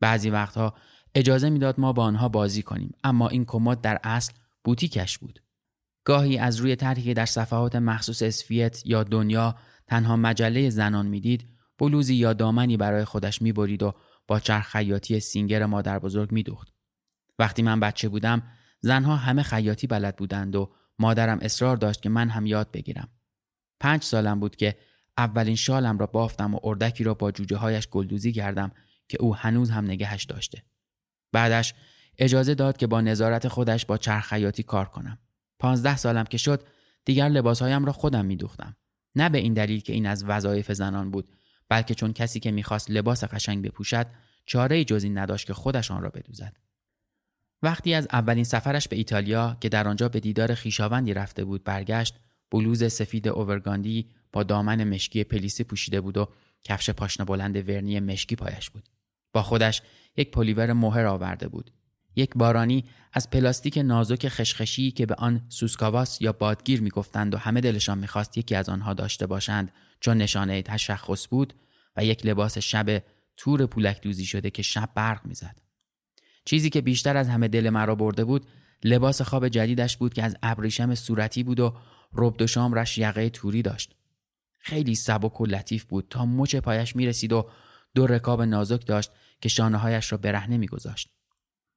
بعضی 0.00 0.30
وقتها 0.30 0.74
اجازه 1.14 1.50
می‌داد 1.50 1.80
ما 1.80 1.92
با 1.92 2.02
آنها 2.02 2.28
بازی 2.28 2.62
کنیم 2.62 2.92
اما 3.04 3.28
این 3.28 3.44
کمد 3.44 3.80
در 3.80 4.00
اصل 4.04 4.32
بوتیکش 4.64 5.18
بود. 5.18 5.42
گاهی 6.04 6.38
از 6.38 6.56
روی 6.56 6.76
طرحی 6.76 7.14
در 7.14 7.26
صفحات 7.26 7.76
مخصوص 7.76 8.22
اسفیت 8.22 8.86
یا 8.86 9.04
دنیا 9.04 9.56
تنها 9.86 10.16
مجله 10.16 10.70
زنان 10.70 11.06
می‌دید 11.06 11.48
بلوزی 11.78 12.14
یا 12.14 12.32
دامنی 12.32 12.76
برای 12.76 13.04
خودش 13.04 13.42
می‌برید 13.42 13.82
و 13.82 13.94
با 14.26 14.40
چرخ 14.40 14.68
خیاطی 14.68 15.20
سینگر 15.20 15.66
مادر 15.66 15.98
بزرگ 15.98 16.32
میدوخت. 16.32 16.68
وقتی 17.38 17.62
من 17.62 17.80
بچه 17.80 18.08
بودم 18.08 18.42
زنها 18.80 19.16
همه 19.16 19.42
خیاطی 19.42 19.86
بلد 19.86 20.16
بودند 20.16 20.56
و 20.56 20.74
مادرم 20.98 21.38
اصرار 21.42 21.76
داشت 21.76 22.02
که 22.02 22.08
من 22.08 22.28
هم 22.28 22.46
یاد 22.46 22.70
بگیرم. 22.70 23.08
پنج 23.80 24.02
سالم 24.02 24.40
بود 24.40 24.56
که 24.56 24.76
اولین 25.18 25.56
شالم 25.56 25.98
را 25.98 26.06
بافتم 26.06 26.54
و 26.54 26.60
اردکی 26.64 27.04
را 27.04 27.14
با 27.14 27.30
جوجه 27.30 27.56
هایش 27.56 27.88
گلدوزی 27.88 28.32
کردم 28.32 28.72
که 29.08 29.18
او 29.20 29.36
هنوز 29.36 29.70
هم 29.70 29.84
نگهش 29.84 30.24
داشته. 30.24 30.62
بعدش 31.32 31.74
اجازه 32.18 32.54
داد 32.54 32.76
که 32.76 32.86
با 32.86 33.00
نظارت 33.00 33.48
خودش 33.48 33.86
با 33.86 33.96
چرخ 33.98 34.28
خیاطی 34.28 34.62
کار 34.62 34.84
کنم. 34.84 35.18
پانزده 35.58 35.96
سالم 35.96 36.24
که 36.24 36.38
شد 36.38 36.66
دیگر 37.04 37.28
لباسهایم 37.28 37.84
را 37.84 37.92
خودم 37.92 38.24
میدوختم. 38.24 38.76
نه 39.16 39.28
به 39.28 39.38
این 39.38 39.54
دلیل 39.54 39.80
که 39.80 39.92
این 39.92 40.06
از 40.06 40.24
وظایف 40.24 40.72
زنان 40.72 41.10
بود 41.10 41.28
بلکه 41.68 41.94
چون 41.94 42.12
کسی 42.12 42.40
که 42.40 42.50
می‌خواست 42.50 42.90
لباس 42.90 43.24
قشنگ 43.24 43.64
بپوشد 43.64 44.06
چاره 44.46 44.84
جز 44.84 45.04
این 45.04 45.18
نداشت 45.18 45.46
که 45.46 45.54
خودش 45.54 45.90
آن 45.90 46.02
را 46.02 46.08
بدوزد 46.08 46.56
وقتی 47.62 47.94
از 47.94 48.08
اولین 48.12 48.44
سفرش 48.44 48.88
به 48.88 48.96
ایتالیا 48.96 49.56
که 49.60 49.68
در 49.68 49.88
آنجا 49.88 50.08
به 50.08 50.20
دیدار 50.20 50.54
خیشاوندی 50.54 51.14
رفته 51.14 51.44
بود 51.44 51.64
برگشت 51.64 52.14
بلوز 52.50 52.92
سفید 52.92 53.28
اوورگاندی 53.28 54.08
با 54.32 54.42
دامن 54.42 54.84
مشکی 54.84 55.24
پلیسی 55.24 55.64
پوشیده 55.64 56.00
بود 56.00 56.16
و 56.16 56.28
کفش 56.64 56.90
پاشنه 56.90 57.26
بلند 57.26 57.68
ورنی 57.68 58.00
مشکی 58.00 58.36
پایش 58.36 58.70
بود. 58.70 58.88
با 59.32 59.42
خودش 59.42 59.82
یک 60.16 60.30
پلیور 60.30 60.72
مهر 60.72 61.06
آورده 61.06 61.48
بود. 61.48 61.70
یک 62.16 62.30
بارانی 62.34 62.84
از 63.12 63.30
پلاستیک 63.30 63.78
نازک 63.78 64.28
خشخشی 64.28 64.90
که 64.90 65.06
به 65.06 65.14
آن 65.14 65.46
سوسکاواس 65.48 66.20
یا 66.22 66.32
بادگیر 66.32 66.80
می‌گفتند 66.80 67.34
و 67.34 67.38
همه 67.38 67.60
دلشان 67.60 67.98
می‌خواست 67.98 68.38
یکی 68.38 68.54
از 68.54 68.68
آنها 68.68 68.94
داشته 68.94 69.26
باشند 69.26 69.72
چون 70.00 70.16
نشانه 70.16 70.62
تشخص 70.62 71.28
بود 71.28 71.54
و 71.96 72.04
یک 72.04 72.26
لباس 72.26 72.58
شب 72.58 73.02
تور 73.36 73.66
پولک 73.66 74.02
دوزی 74.02 74.26
شده 74.26 74.50
که 74.50 74.62
شب 74.62 74.90
برق 74.94 75.26
می‌زد. 75.26 75.67
چیزی 76.48 76.70
که 76.70 76.80
بیشتر 76.80 77.16
از 77.16 77.28
همه 77.28 77.48
دل 77.48 77.70
مرا 77.70 77.94
برده 77.94 78.24
بود 78.24 78.46
لباس 78.84 79.22
خواب 79.22 79.48
جدیدش 79.48 79.96
بود 79.96 80.14
که 80.14 80.22
از 80.22 80.36
ابریشم 80.42 80.94
صورتی 80.94 81.42
بود 81.42 81.60
و 81.60 81.76
ربد 82.14 82.42
و 82.42 82.46
شامرش 82.46 82.98
یقه 82.98 83.30
توری 83.30 83.62
داشت 83.62 83.94
خیلی 84.58 84.94
سبک 84.94 85.40
و 85.40 85.46
لطیف 85.46 85.84
بود 85.84 86.06
تا 86.10 86.26
مچ 86.26 86.56
پایش 86.56 86.96
می 86.96 87.06
رسید 87.06 87.32
و 87.32 87.50
دو 87.94 88.06
رکاب 88.06 88.42
نازک 88.42 88.86
داشت 88.86 89.10
که 89.40 89.48
شانه 89.48 89.76
هایش 89.76 90.12
را 90.12 90.18
برهنه 90.18 90.56
میگذاشت. 90.56 91.10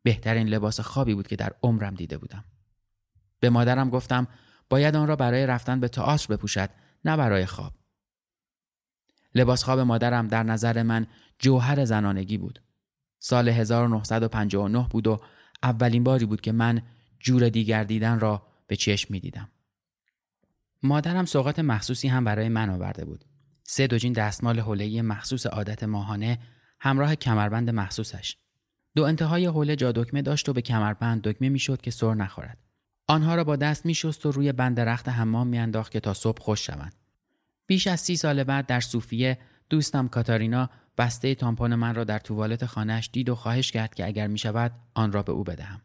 بهترین 0.03 0.47
لباس 0.47 0.79
خوابی 0.79 1.13
بود 1.13 1.27
که 1.27 1.35
در 1.35 1.53
عمرم 1.63 1.95
دیده 1.95 2.17
بودم. 2.17 2.45
به 3.39 3.49
مادرم 3.49 3.89
گفتم 3.89 4.27
باید 4.69 4.95
آن 4.95 5.07
را 5.07 5.15
برای 5.15 5.45
رفتن 5.45 5.79
به 5.79 5.87
تئاتر 5.87 6.35
بپوشد 6.35 6.69
نه 7.05 7.17
برای 7.17 7.45
خواب. 7.45 7.73
لباس 9.35 9.63
خواب 9.63 9.79
مادرم 9.79 10.27
در 10.27 10.43
نظر 10.43 10.83
من 10.83 11.07
جوهر 11.39 11.85
زنانگی 11.85 12.37
بود. 12.37 12.61
سال 13.23 13.49
1959 13.49 14.87
بود 14.89 15.07
و 15.07 15.21
اولین 15.63 16.03
باری 16.03 16.25
بود 16.25 16.41
که 16.41 16.51
من 16.51 16.81
جور 17.19 17.49
دیگر 17.49 17.83
دیدن 17.83 18.19
را 18.19 18.47
به 18.67 18.75
چشم 18.75 19.13
می 19.13 19.19
دیدم. 19.19 19.49
مادرم 20.83 21.25
سوقات 21.25 21.59
مخصوصی 21.59 22.07
هم 22.07 22.23
برای 22.23 22.49
من 22.49 22.69
آورده 22.69 23.05
بود. 23.05 23.25
سه 23.63 23.87
دوجین 23.87 24.13
دستمال 24.13 24.59
حوله 24.59 25.01
مخصوص 25.01 25.45
عادت 25.45 25.83
ماهانه 25.83 26.39
همراه 26.79 27.15
کمربند 27.15 27.69
مخصوصش. 27.69 28.37
دو 28.95 29.03
انتهای 29.03 29.45
حوله 29.45 29.75
جا 29.75 29.91
دکمه 29.91 30.21
داشت 30.21 30.49
و 30.49 30.53
به 30.53 30.61
کمربند 30.61 31.21
دکمه 31.21 31.49
می‌شد 31.49 31.81
که 31.81 31.91
سر 31.91 32.13
نخورد. 32.13 32.57
آنها 33.07 33.35
را 33.35 33.43
با 33.43 33.55
دست 33.55 33.85
میشست 33.85 34.25
و 34.25 34.31
روی 34.31 34.51
بند 34.51 34.79
رخت 34.79 35.09
حمام 35.09 35.47
میانداخت 35.47 35.91
که 35.91 35.99
تا 35.99 36.13
صبح 36.13 36.41
خوش 36.41 36.65
شوند. 36.65 36.95
بیش 37.67 37.87
از 37.87 37.99
سی 37.99 38.15
سال 38.15 38.43
بعد 38.43 38.65
در 38.65 38.79
صوفیه 38.79 39.37
دوستم 39.69 40.07
کاتارینا 40.07 40.69
بسته 40.97 41.35
تامپون 41.35 41.75
من 41.75 41.95
را 41.95 42.03
در 42.03 42.19
توالت 42.19 42.65
خانهش 42.65 43.09
دید 43.13 43.29
و 43.29 43.35
خواهش 43.35 43.71
کرد 43.71 43.93
که 43.93 44.05
اگر 44.05 44.27
می 44.27 44.37
شود 44.37 44.71
آن 44.93 45.11
را 45.11 45.23
به 45.23 45.31
او 45.31 45.43
بدهم. 45.43 45.81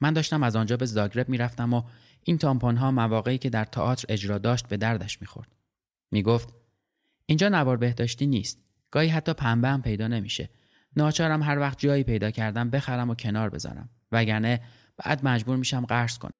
من 0.00 0.12
داشتم 0.12 0.42
از 0.42 0.56
آنجا 0.56 0.76
به 0.76 0.86
زاگرب 0.86 1.28
می‌رفتم 1.28 1.74
و 1.74 1.82
این 2.24 2.38
تامپون 2.38 2.76
ها 2.76 2.90
مواقعی 2.90 3.38
که 3.38 3.50
در 3.50 3.64
تئاتر 3.64 4.04
اجرا 4.08 4.38
داشت 4.38 4.68
به 4.68 4.76
دردش 4.76 5.20
می‌خورد. 5.20 5.56
می‌گفت 6.10 6.54
اینجا 7.26 7.48
نوار 7.48 7.76
بهداشتی 7.76 8.26
نیست. 8.26 8.58
گاهی 8.90 9.08
حتی 9.08 9.32
پنبه 9.32 9.68
هم 9.68 9.82
پیدا 9.82 10.08
نمیشه. 10.08 10.50
ناچارم 10.96 11.42
هر 11.42 11.58
وقت 11.58 11.78
جایی 11.78 12.04
پیدا 12.04 12.30
کردم 12.30 12.70
بخرم 12.70 13.10
و 13.10 13.14
کنار 13.14 13.50
بذارم. 13.50 13.88
وگرنه 14.12 14.60
بعد 14.96 15.24
مجبور 15.24 15.56
میشم 15.56 15.86
قرض 15.86 16.18
کنم. 16.18 16.39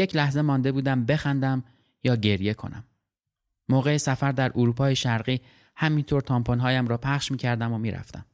یک 0.00 0.16
لحظه 0.16 0.42
مانده 0.42 0.72
بودم 0.72 1.04
بخندم 1.04 1.64
یا 2.04 2.16
گریه 2.16 2.54
کنم. 2.54 2.84
موقع 3.68 3.96
سفر 3.96 4.32
در 4.32 4.52
اروپای 4.54 4.96
شرقی 4.96 5.40
همینطور 5.76 6.20
تامپونهایم 6.20 6.88
را 6.88 6.98
پخش 6.98 7.30
می 7.30 7.36
کردم 7.36 7.72
و 7.72 7.78
می‌رفتم. 7.78 8.26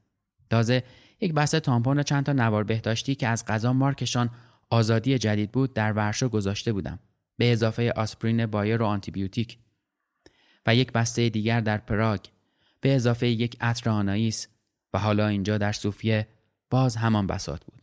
تازه 0.50 0.82
یک 1.20 1.34
بسته 1.34 1.60
تامپون 1.60 1.98
و 1.98 2.02
چند 2.02 2.24
تا 2.24 2.32
نوار 2.32 2.64
بهداشتی 2.64 3.14
که 3.14 3.28
از 3.28 3.44
غذا 3.46 3.72
مارکشان 3.72 4.30
آزادی 4.70 5.18
جدید 5.18 5.52
بود 5.52 5.74
در 5.74 5.92
ورشو 5.92 6.28
گذاشته 6.28 6.72
بودم 6.72 6.98
به 7.36 7.52
اضافه 7.52 7.92
آسپرین 7.96 8.46
بایر 8.46 8.82
و 8.82 8.86
آنتیبیوتیک 8.86 9.58
و 10.66 10.74
یک 10.74 10.92
بسته 10.92 11.28
دیگر 11.28 11.60
در 11.60 11.78
پراگ 11.78 12.20
به 12.80 12.94
اضافه 12.94 13.28
یک 13.28 13.56
عطر 13.60 13.90
آناییس 13.90 14.48
و 14.92 14.98
حالا 14.98 15.26
اینجا 15.26 15.58
در 15.58 15.72
صوفیه 15.72 16.28
باز 16.70 16.96
همان 16.96 17.26
بسات 17.26 17.64
بود. 17.64 17.82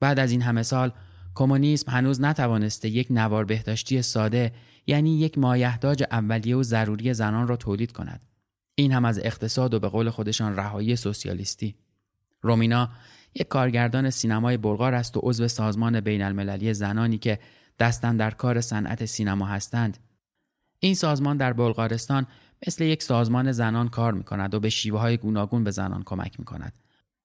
بعد 0.00 0.18
از 0.18 0.30
این 0.30 0.42
همه 0.42 0.62
سال 0.62 0.92
کمونیسم 1.34 1.90
هنوز 1.90 2.20
نتوانسته 2.20 2.88
یک 2.88 3.06
نوار 3.10 3.44
بهداشتی 3.44 4.02
ساده 4.02 4.52
یعنی 4.86 5.18
یک 5.18 5.38
مایحتاج 5.38 6.04
اولیه 6.10 6.56
و 6.56 6.62
ضروری 6.62 7.14
زنان 7.14 7.48
را 7.48 7.56
تولید 7.56 7.92
کند. 7.92 8.24
این 8.74 8.92
هم 8.92 9.04
از 9.04 9.18
اقتصاد 9.18 9.74
و 9.74 9.80
به 9.80 9.88
قول 9.88 10.10
خودشان 10.10 10.56
رهایی 10.56 10.96
سوسیالیستی. 10.96 11.74
رومینا 12.42 12.88
یک 13.34 13.48
کارگردان 13.48 14.10
سینمای 14.10 14.56
بلغار 14.56 14.94
است 14.94 15.16
و 15.16 15.20
عضو 15.22 15.48
سازمان 15.48 16.00
بین 16.00 16.22
المللی 16.22 16.74
زنانی 16.74 17.18
که 17.18 17.38
دستن 17.78 18.16
در 18.16 18.30
کار 18.30 18.60
صنعت 18.60 19.04
سینما 19.04 19.46
هستند. 19.46 19.98
این 20.80 20.94
سازمان 20.94 21.36
در 21.36 21.52
بلغارستان 21.52 22.26
مثل 22.66 22.84
یک 22.84 23.02
سازمان 23.02 23.52
زنان 23.52 23.88
کار 23.88 24.12
می 24.12 24.24
کند 24.24 24.54
و 24.54 24.60
به 24.60 24.68
شیوه 24.70 25.00
های 25.00 25.16
گوناگون 25.16 25.64
به 25.64 25.70
زنان 25.70 26.02
کمک 26.02 26.40
می 26.40 26.44
کند. 26.44 26.72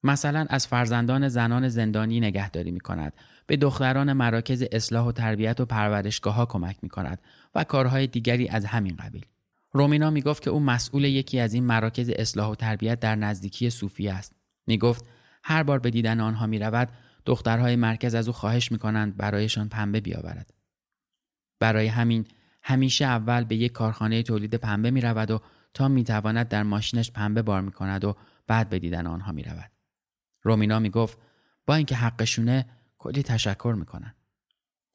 مثلا 0.08 0.46
از 0.50 0.68
فرزندان 0.68 1.28
زنان 1.28 1.70
زندانی 1.70 2.20
نگهداری 2.20 2.72
می 2.72 2.80
کند 2.80 3.14
به 3.48 3.58
دختران 3.58 4.14
مراکز 4.14 4.64
اصلاح 4.72 5.06
و 5.06 5.12
تربیت 5.12 5.60
و 5.60 5.66
پرورشگاه 5.66 6.34
ها 6.34 6.46
کمک 6.46 6.78
می 6.82 6.90
کند 6.90 7.22
و 7.56 7.64
کارهای 7.64 8.08
دیگری 8.08 8.48
از 8.48 8.66
همین 8.66 8.96
قبیل. 8.96 9.26
رومینا 9.72 10.10
می 10.10 10.22
گفت 10.22 10.44
که 10.44 10.50
او 10.50 10.60
مسئول 10.60 11.04
یکی 11.04 11.40
از 11.40 11.54
این 11.54 11.64
مراکز 11.64 12.10
اصلاح 12.16 12.52
و 12.52 12.56
تربیت 12.56 13.00
در 13.00 13.16
نزدیکی 13.16 13.70
صوفی 13.70 14.08
است. 14.08 14.34
می 14.68 14.78
گفت 14.78 15.06
هر 15.44 15.64
بار 15.64 15.80
به 15.80 15.90
دیدن 15.90 16.20
آنها 16.20 16.48
می 16.48 16.60
رود 16.60 16.90
دخترهای 17.26 17.76
مرکز 17.76 18.16
از 18.16 18.28
او 18.28 18.34
خواهش 18.34 18.72
می 18.72 18.78
کنند 18.78 19.18
برایشان 19.18 19.70
پنبه 19.70 20.00
بیاورد. 20.00 20.54
برای 21.60 21.88
همین 21.88 22.26
همیشه 22.64 23.06
اول 23.06 23.44
به 23.44 23.56
یک 23.56 23.72
کارخانه 23.72 24.24
تولید 24.24 24.56
پنبه 24.56 24.92
می 24.92 25.02
رود 25.02 25.32
و 25.32 25.40
تا 25.74 25.88
می 25.88 26.04
تواند 26.04 26.48
در 26.48 26.64
ماشینش 26.64 27.12
پنبه 27.12 27.42
بار 27.42 27.62
می 27.62 27.72
کند 27.72 28.06
و 28.06 28.16
بعد 28.48 28.70
به 28.70 28.80
دیدن 28.80 29.08
آنها 29.08 29.32
می 29.32 29.44
رود. 29.44 29.77
رومینا 30.48 30.80
می 30.80 30.90
گفت 30.90 31.18
با 31.66 31.76
اینکه 31.76 31.96
حقشونه 31.96 32.66
کلی 32.98 33.24
تشکر 33.24 33.76
می‌کنن. 33.80 34.14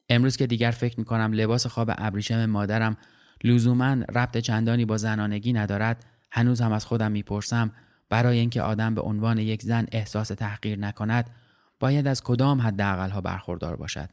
امروز 0.09 0.37
که 0.37 0.47
دیگر 0.47 0.71
فکر 0.71 0.99
می‌کنم 0.99 1.33
لباس 1.33 1.67
خواب 1.67 1.91
ابریشم 1.97 2.45
مادرم 2.45 2.97
لزوما 3.43 3.93
ربط 3.93 4.37
چندانی 4.37 4.85
با 4.85 4.97
زنانگی 4.97 5.53
ندارد 5.53 6.05
هنوز 6.31 6.61
هم 6.61 6.71
از 6.71 6.85
خودم 6.85 7.11
می‌پرسم 7.11 7.71
برای 8.09 8.39
اینکه 8.39 8.61
آدم 8.61 8.95
به 8.95 9.01
عنوان 9.01 9.37
یک 9.37 9.61
زن 9.61 9.85
احساس 9.91 10.27
تحقیر 10.27 10.79
نکند 10.79 11.29
باید 11.79 12.07
از 12.07 12.23
کدام 12.23 12.61
حد 12.61 12.81
ها 12.81 13.21
برخوردار 13.21 13.75
باشد 13.75 14.09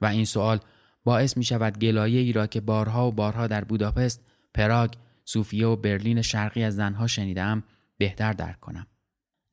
و 0.00 0.06
این 0.06 0.24
سوال 0.24 0.60
باعث 1.04 1.36
می 1.36 1.44
شود 1.44 1.78
گلایه 1.78 2.20
ای 2.20 2.32
را 2.32 2.46
که 2.46 2.60
بارها 2.60 3.08
و 3.08 3.12
بارها 3.12 3.46
در 3.46 3.64
بوداپست، 3.64 4.20
پراگ، 4.54 4.92
سوفیه 5.24 5.66
و 5.66 5.76
برلین 5.76 6.22
شرقی 6.22 6.64
از 6.64 6.74
زنها 6.74 7.06
شنیدم 7.06 7.62
بهتر 7.98 8.32
درک 8.32 8.60
کنم. 8.60 8.86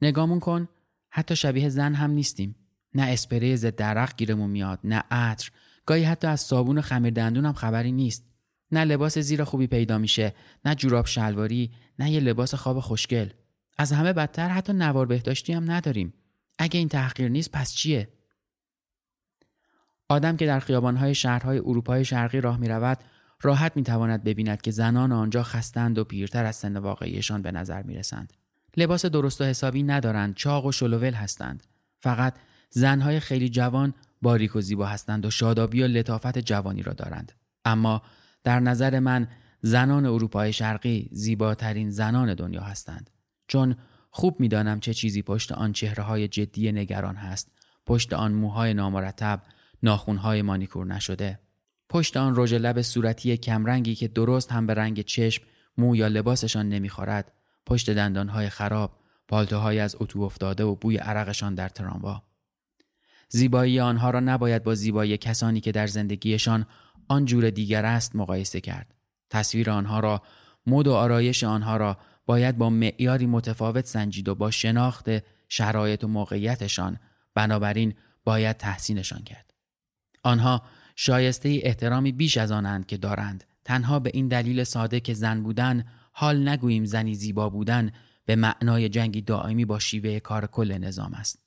نگامون 0.02 0.39
کن 0.39 0.67
حتی 1.10 1.36
شبیه 1.36 1.69
زن 1.69 1.93
هم 1.93 2.12
نیستیم. 2.12 2.56
نه 2.93 3.04
اسپری 3.04 3.58
ضد 3.58 3.76
درق 3.76 4.15
گیرمون 4.15 4.50
میاد 4.50 4.80
نه 4.84 5.04
عطر. 5.12 5.52
گاهی 5.86 6.04
حتی 6.04 6.28
از 6.28 6.41
صابون 6.41 6.78
و 6.78 6.82
خمیر 6.82 7.13
دندون 7.13 7.45
هم 7.45 7.54
خبری 7.54 7.91
نیست. 7.91 8.26
نه 8.72 8.86
لباس 8.86 9.17
زیر 9.17 9.43
خوبی 9.43 9.67
پیدا 9.67 9.98
میشه 9.98 10.34
نه 10.65 10.76
جوراب 10.76 11.06
شلواری 11.06 11.72
نه 12.00 12.12
یه 12.12 12.19
لباس 12.19 12.56
خواب 12.56 12.80
خوشگل. 12.80 13.30
از 13.78 13.91
همه 13.91 14.13
بدتر 14.13 14.50
حتی 14.50 14.74
نوار 14.74 15.06
بهداشتی 15.06 15.54
هم 15.54 15.72
نداریم. 15.72 16.13
اگه 16.60 16.78
این 16.78 16.89
تحقیر 16.89 17.30
نیست 17.30 17.52
پس 17.52 17.74
چیه؟ 17.74 18.10
آدم 20.10 20.38
که 20.38 20.45
در 20.45 20.60
خیابانهای 20.60 21.15
شهرهای 21.15 21.58
اروپای 21.58 22.06
شرقی 22.06 22.41
راه 22.41 22.58
می‌رود 22.58 22.98
راحت 23.41 23.76
می‌تواند 23.76 24.24
ببیند 24.24 24.62
که 24.62 24.72
زنان 24.72 25.12
آنجا 25.12 25.43
خستند 25.43 25.98
و 25.98 26.04
پیرتر 26.04 26.45
از 26.45 26.56
سن 26.56 26.78
واقعیشان 26.78 27.41
به 27.41 27.52
نظر 27.52 27.82
می‌رسند. 27.82 28.34
لباس 28.80 29.06
درست 29.06 29.42
و 29.42 29.44
حسابی 29.44 29.84
ندارند 29.84 30.36
چاق 30.36 30.65
و 30.65 30.72
شلوول 30.72 31.13
هستند. 31.13 31.63
فقط 31.98 32.34
زنهای 32.70 33.20
خیلی 33.20 33.50
جوان 33.50 33.94
باریک 34.22 34.56
و 34.56 34.62
زیبا 34.62 34.86
هستند 34.86 35.26
و 35.26 35.32
شادابی 35.32 35.84
و 35.84 35.88
لطافت 35.88 36.38
جوانی 36.38 36.84
را 36.84 36.94
دارند. 36.94 37.32
اما 37.65 38.02
در 38.44 38.60
نظر 38.60 39.00
من 39.00 39.28
زنان 39.62 40.06
اروپای 40.06 40.54
شرقی 40.54 41.10
زیباترین 41.12 41.89
زنان 41.89 42.34
دنیا 42.34 42.62
هستند. 42.62 43.10
چون 43.48 43.76
خوب 44.12 44.39
می‌دانم 44.39 44.80
چه 44.80 44.94
چیزی 44.94 45.22
پشت 45.22 45.52
آن 45.52 45.74
چهره 45.74 46.04
های 46.04 46.28
جدی 46.28 46.72
نگران 46.72 47.15
هست 47.15 47.52
پشت 47.86 48.13
آن 48.13 48.32
موهای 48.32 48.74
نامرتب 48.74 49.42
ناخونهای 49.84 50.42
مانیکور 50.42 50.86
نشده. 50.86 51.39
پشت 51.89 52.18
آن 52.18 52.34
رژ 52.38 52.54
لب 52.54 52.82
صورتی 52.82 53.38
کمرنگی 53.38 53.96
که 53.96 54.08
درست 54.08 54.52
هم 54.52 54.68
به 54.68 54.74
رنگ 54.74 55.02
چشم 55.02 55.44
مو 55.78 55.96
یا 55.96 56.08
لباسشان 56.08 56.70
نمی‌خورد. 56.70 57.32
پشت 57.65 57.89
دندانهای 57.89 58.50
خراب 58.50 59.00
پالتوهای 59.28 59.80
از 59.80 59.95
اتو 60.00 60.22
افتاده 60.22 60.63
و 60.63 60.76
بوی 60.76 60.98
عرقشان 60.98 61.56
در 61.56 61.69
تراموا. 61.69 62.24
زیبایی 63.30 63.80
آنها 63.80 64.10
را 64.10 64.19
نباید 64.19 64.63
با 64.63 64.76
زیبایی 64.76 65.17
کسانی 65.17 65.62
که 65.62 65.72
در 65.72 65.88
زندگیشان 65.88 66.65
آن 67.08 67.26
جور 67.26 67.50
دیگر 67.50 67.86
است 67.86 68.15
مقایسه 68.15 68.62
کرد. 68.62 68.95
تصویر 69.30 69.72
آنها 69.72 70.00
را 70.00 70.22
مد 70.67 70.88
و 70.88 70.93
آرایش 70.93 71.43
آنها 71.43 71.78
را 71.78 71.98
باید 72.26 72.58
با 72.58 72.69
معیاری 72.69 73.26
متفاوت 73.26 73.86
سنجید 73.86 74.30
و 74.30 74.36
با 74.36 74.52
شناخت 74.52 75.10
شرایط 75.48 76.04
و 76.04 76.08
موقعیتشان 76.08 77.00
بنابراین 77.36 77.93
باید 78.24 78.58
تحسینشان 78.58 79.24
کرد. 79.24 79.54
آنها 80.24 80.62
شایسته 80.95 81.60
احترامی 81.63 82.12
بیش 82.12 82.38
از 82.38 82.52
آنند 82.52 82.86
که 82.86 82.98
دارند. 82.98 83.43
تنها 83.63 84.00
به 84.00 84.12
این 84.13 84.28
دلیل 84.28 84.63
ساده 84.63 85.00
که 85.00 85.13
زن 85.13 85.43
بودن 85.43 85.86
حال 86.20 86.50
نگوییم 86.50 86.86
زنی 86.86 87.16
زیبا 87.16 87.50
بودن 87.50 87.92
به 88.26 88.36
معنای 88.36 88.90
جنگی 88.90 89.22
دائمی 89.22 89.66
با 89.66 89.80
شیوه 89.80 90.20
کار 90.20 90.48
کل 90.48 90.78
نظام 90.78 91.14
است. 91.14 91.40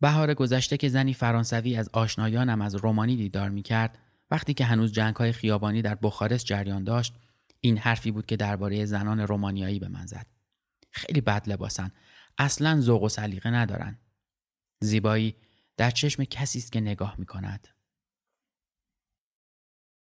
بهار 0.00 0.34
گذشته 0.34 0.76
که 0.76 0.88
زنی 0.88 1.14
فرانسوی 1.14 1.76
از 1.76 1.90
آشنایانم 1.92 2.62
از 2.62 2.74
رومانی 2.74 3.16
دیدار 3.16 3.48
می 3.48 3.62
کرد 3.62 3.98
وقتی 4.30 4.54
که 4.54 4.64
هنوز 4.64 4.92
جنگ 4.92 5.16
های 5.16 5.32
خیابانی 5.32 5.82
در 5.82 5.94
بخارست 5.94 6.46
جریان 6.46 6.84
داشت 6.84 7.14
این 7.60 7.78
حرفی 7.78 8.10
بود 8.10 8.26
که 8.26 8.36
درباره 8.36 8.84
زنان 8.84 9.20
رومانیایی 9.20 9.78
به 9.78 9.88
من 9.88 10.06
زد. 10.06 10.26
خیلی 10.90 11.20
بد 11.20 11.48
لباسن. 11.48 11.90
اصلا 12.38 12.80
ذوق 12.80 13.02
و 13.02 13.08
سلیقه 13.08 13.50
ندارن. 13.50 13.98
زیبایی 14.80 15.34
در 15.76 15.90
چشم 15.90 16.24
کسی 16.24 16.58
است 16.58 16.72
که 16.72 16.80
نگاه 16.80 17.14
می 17.18 17.26
کند 17.26 17.68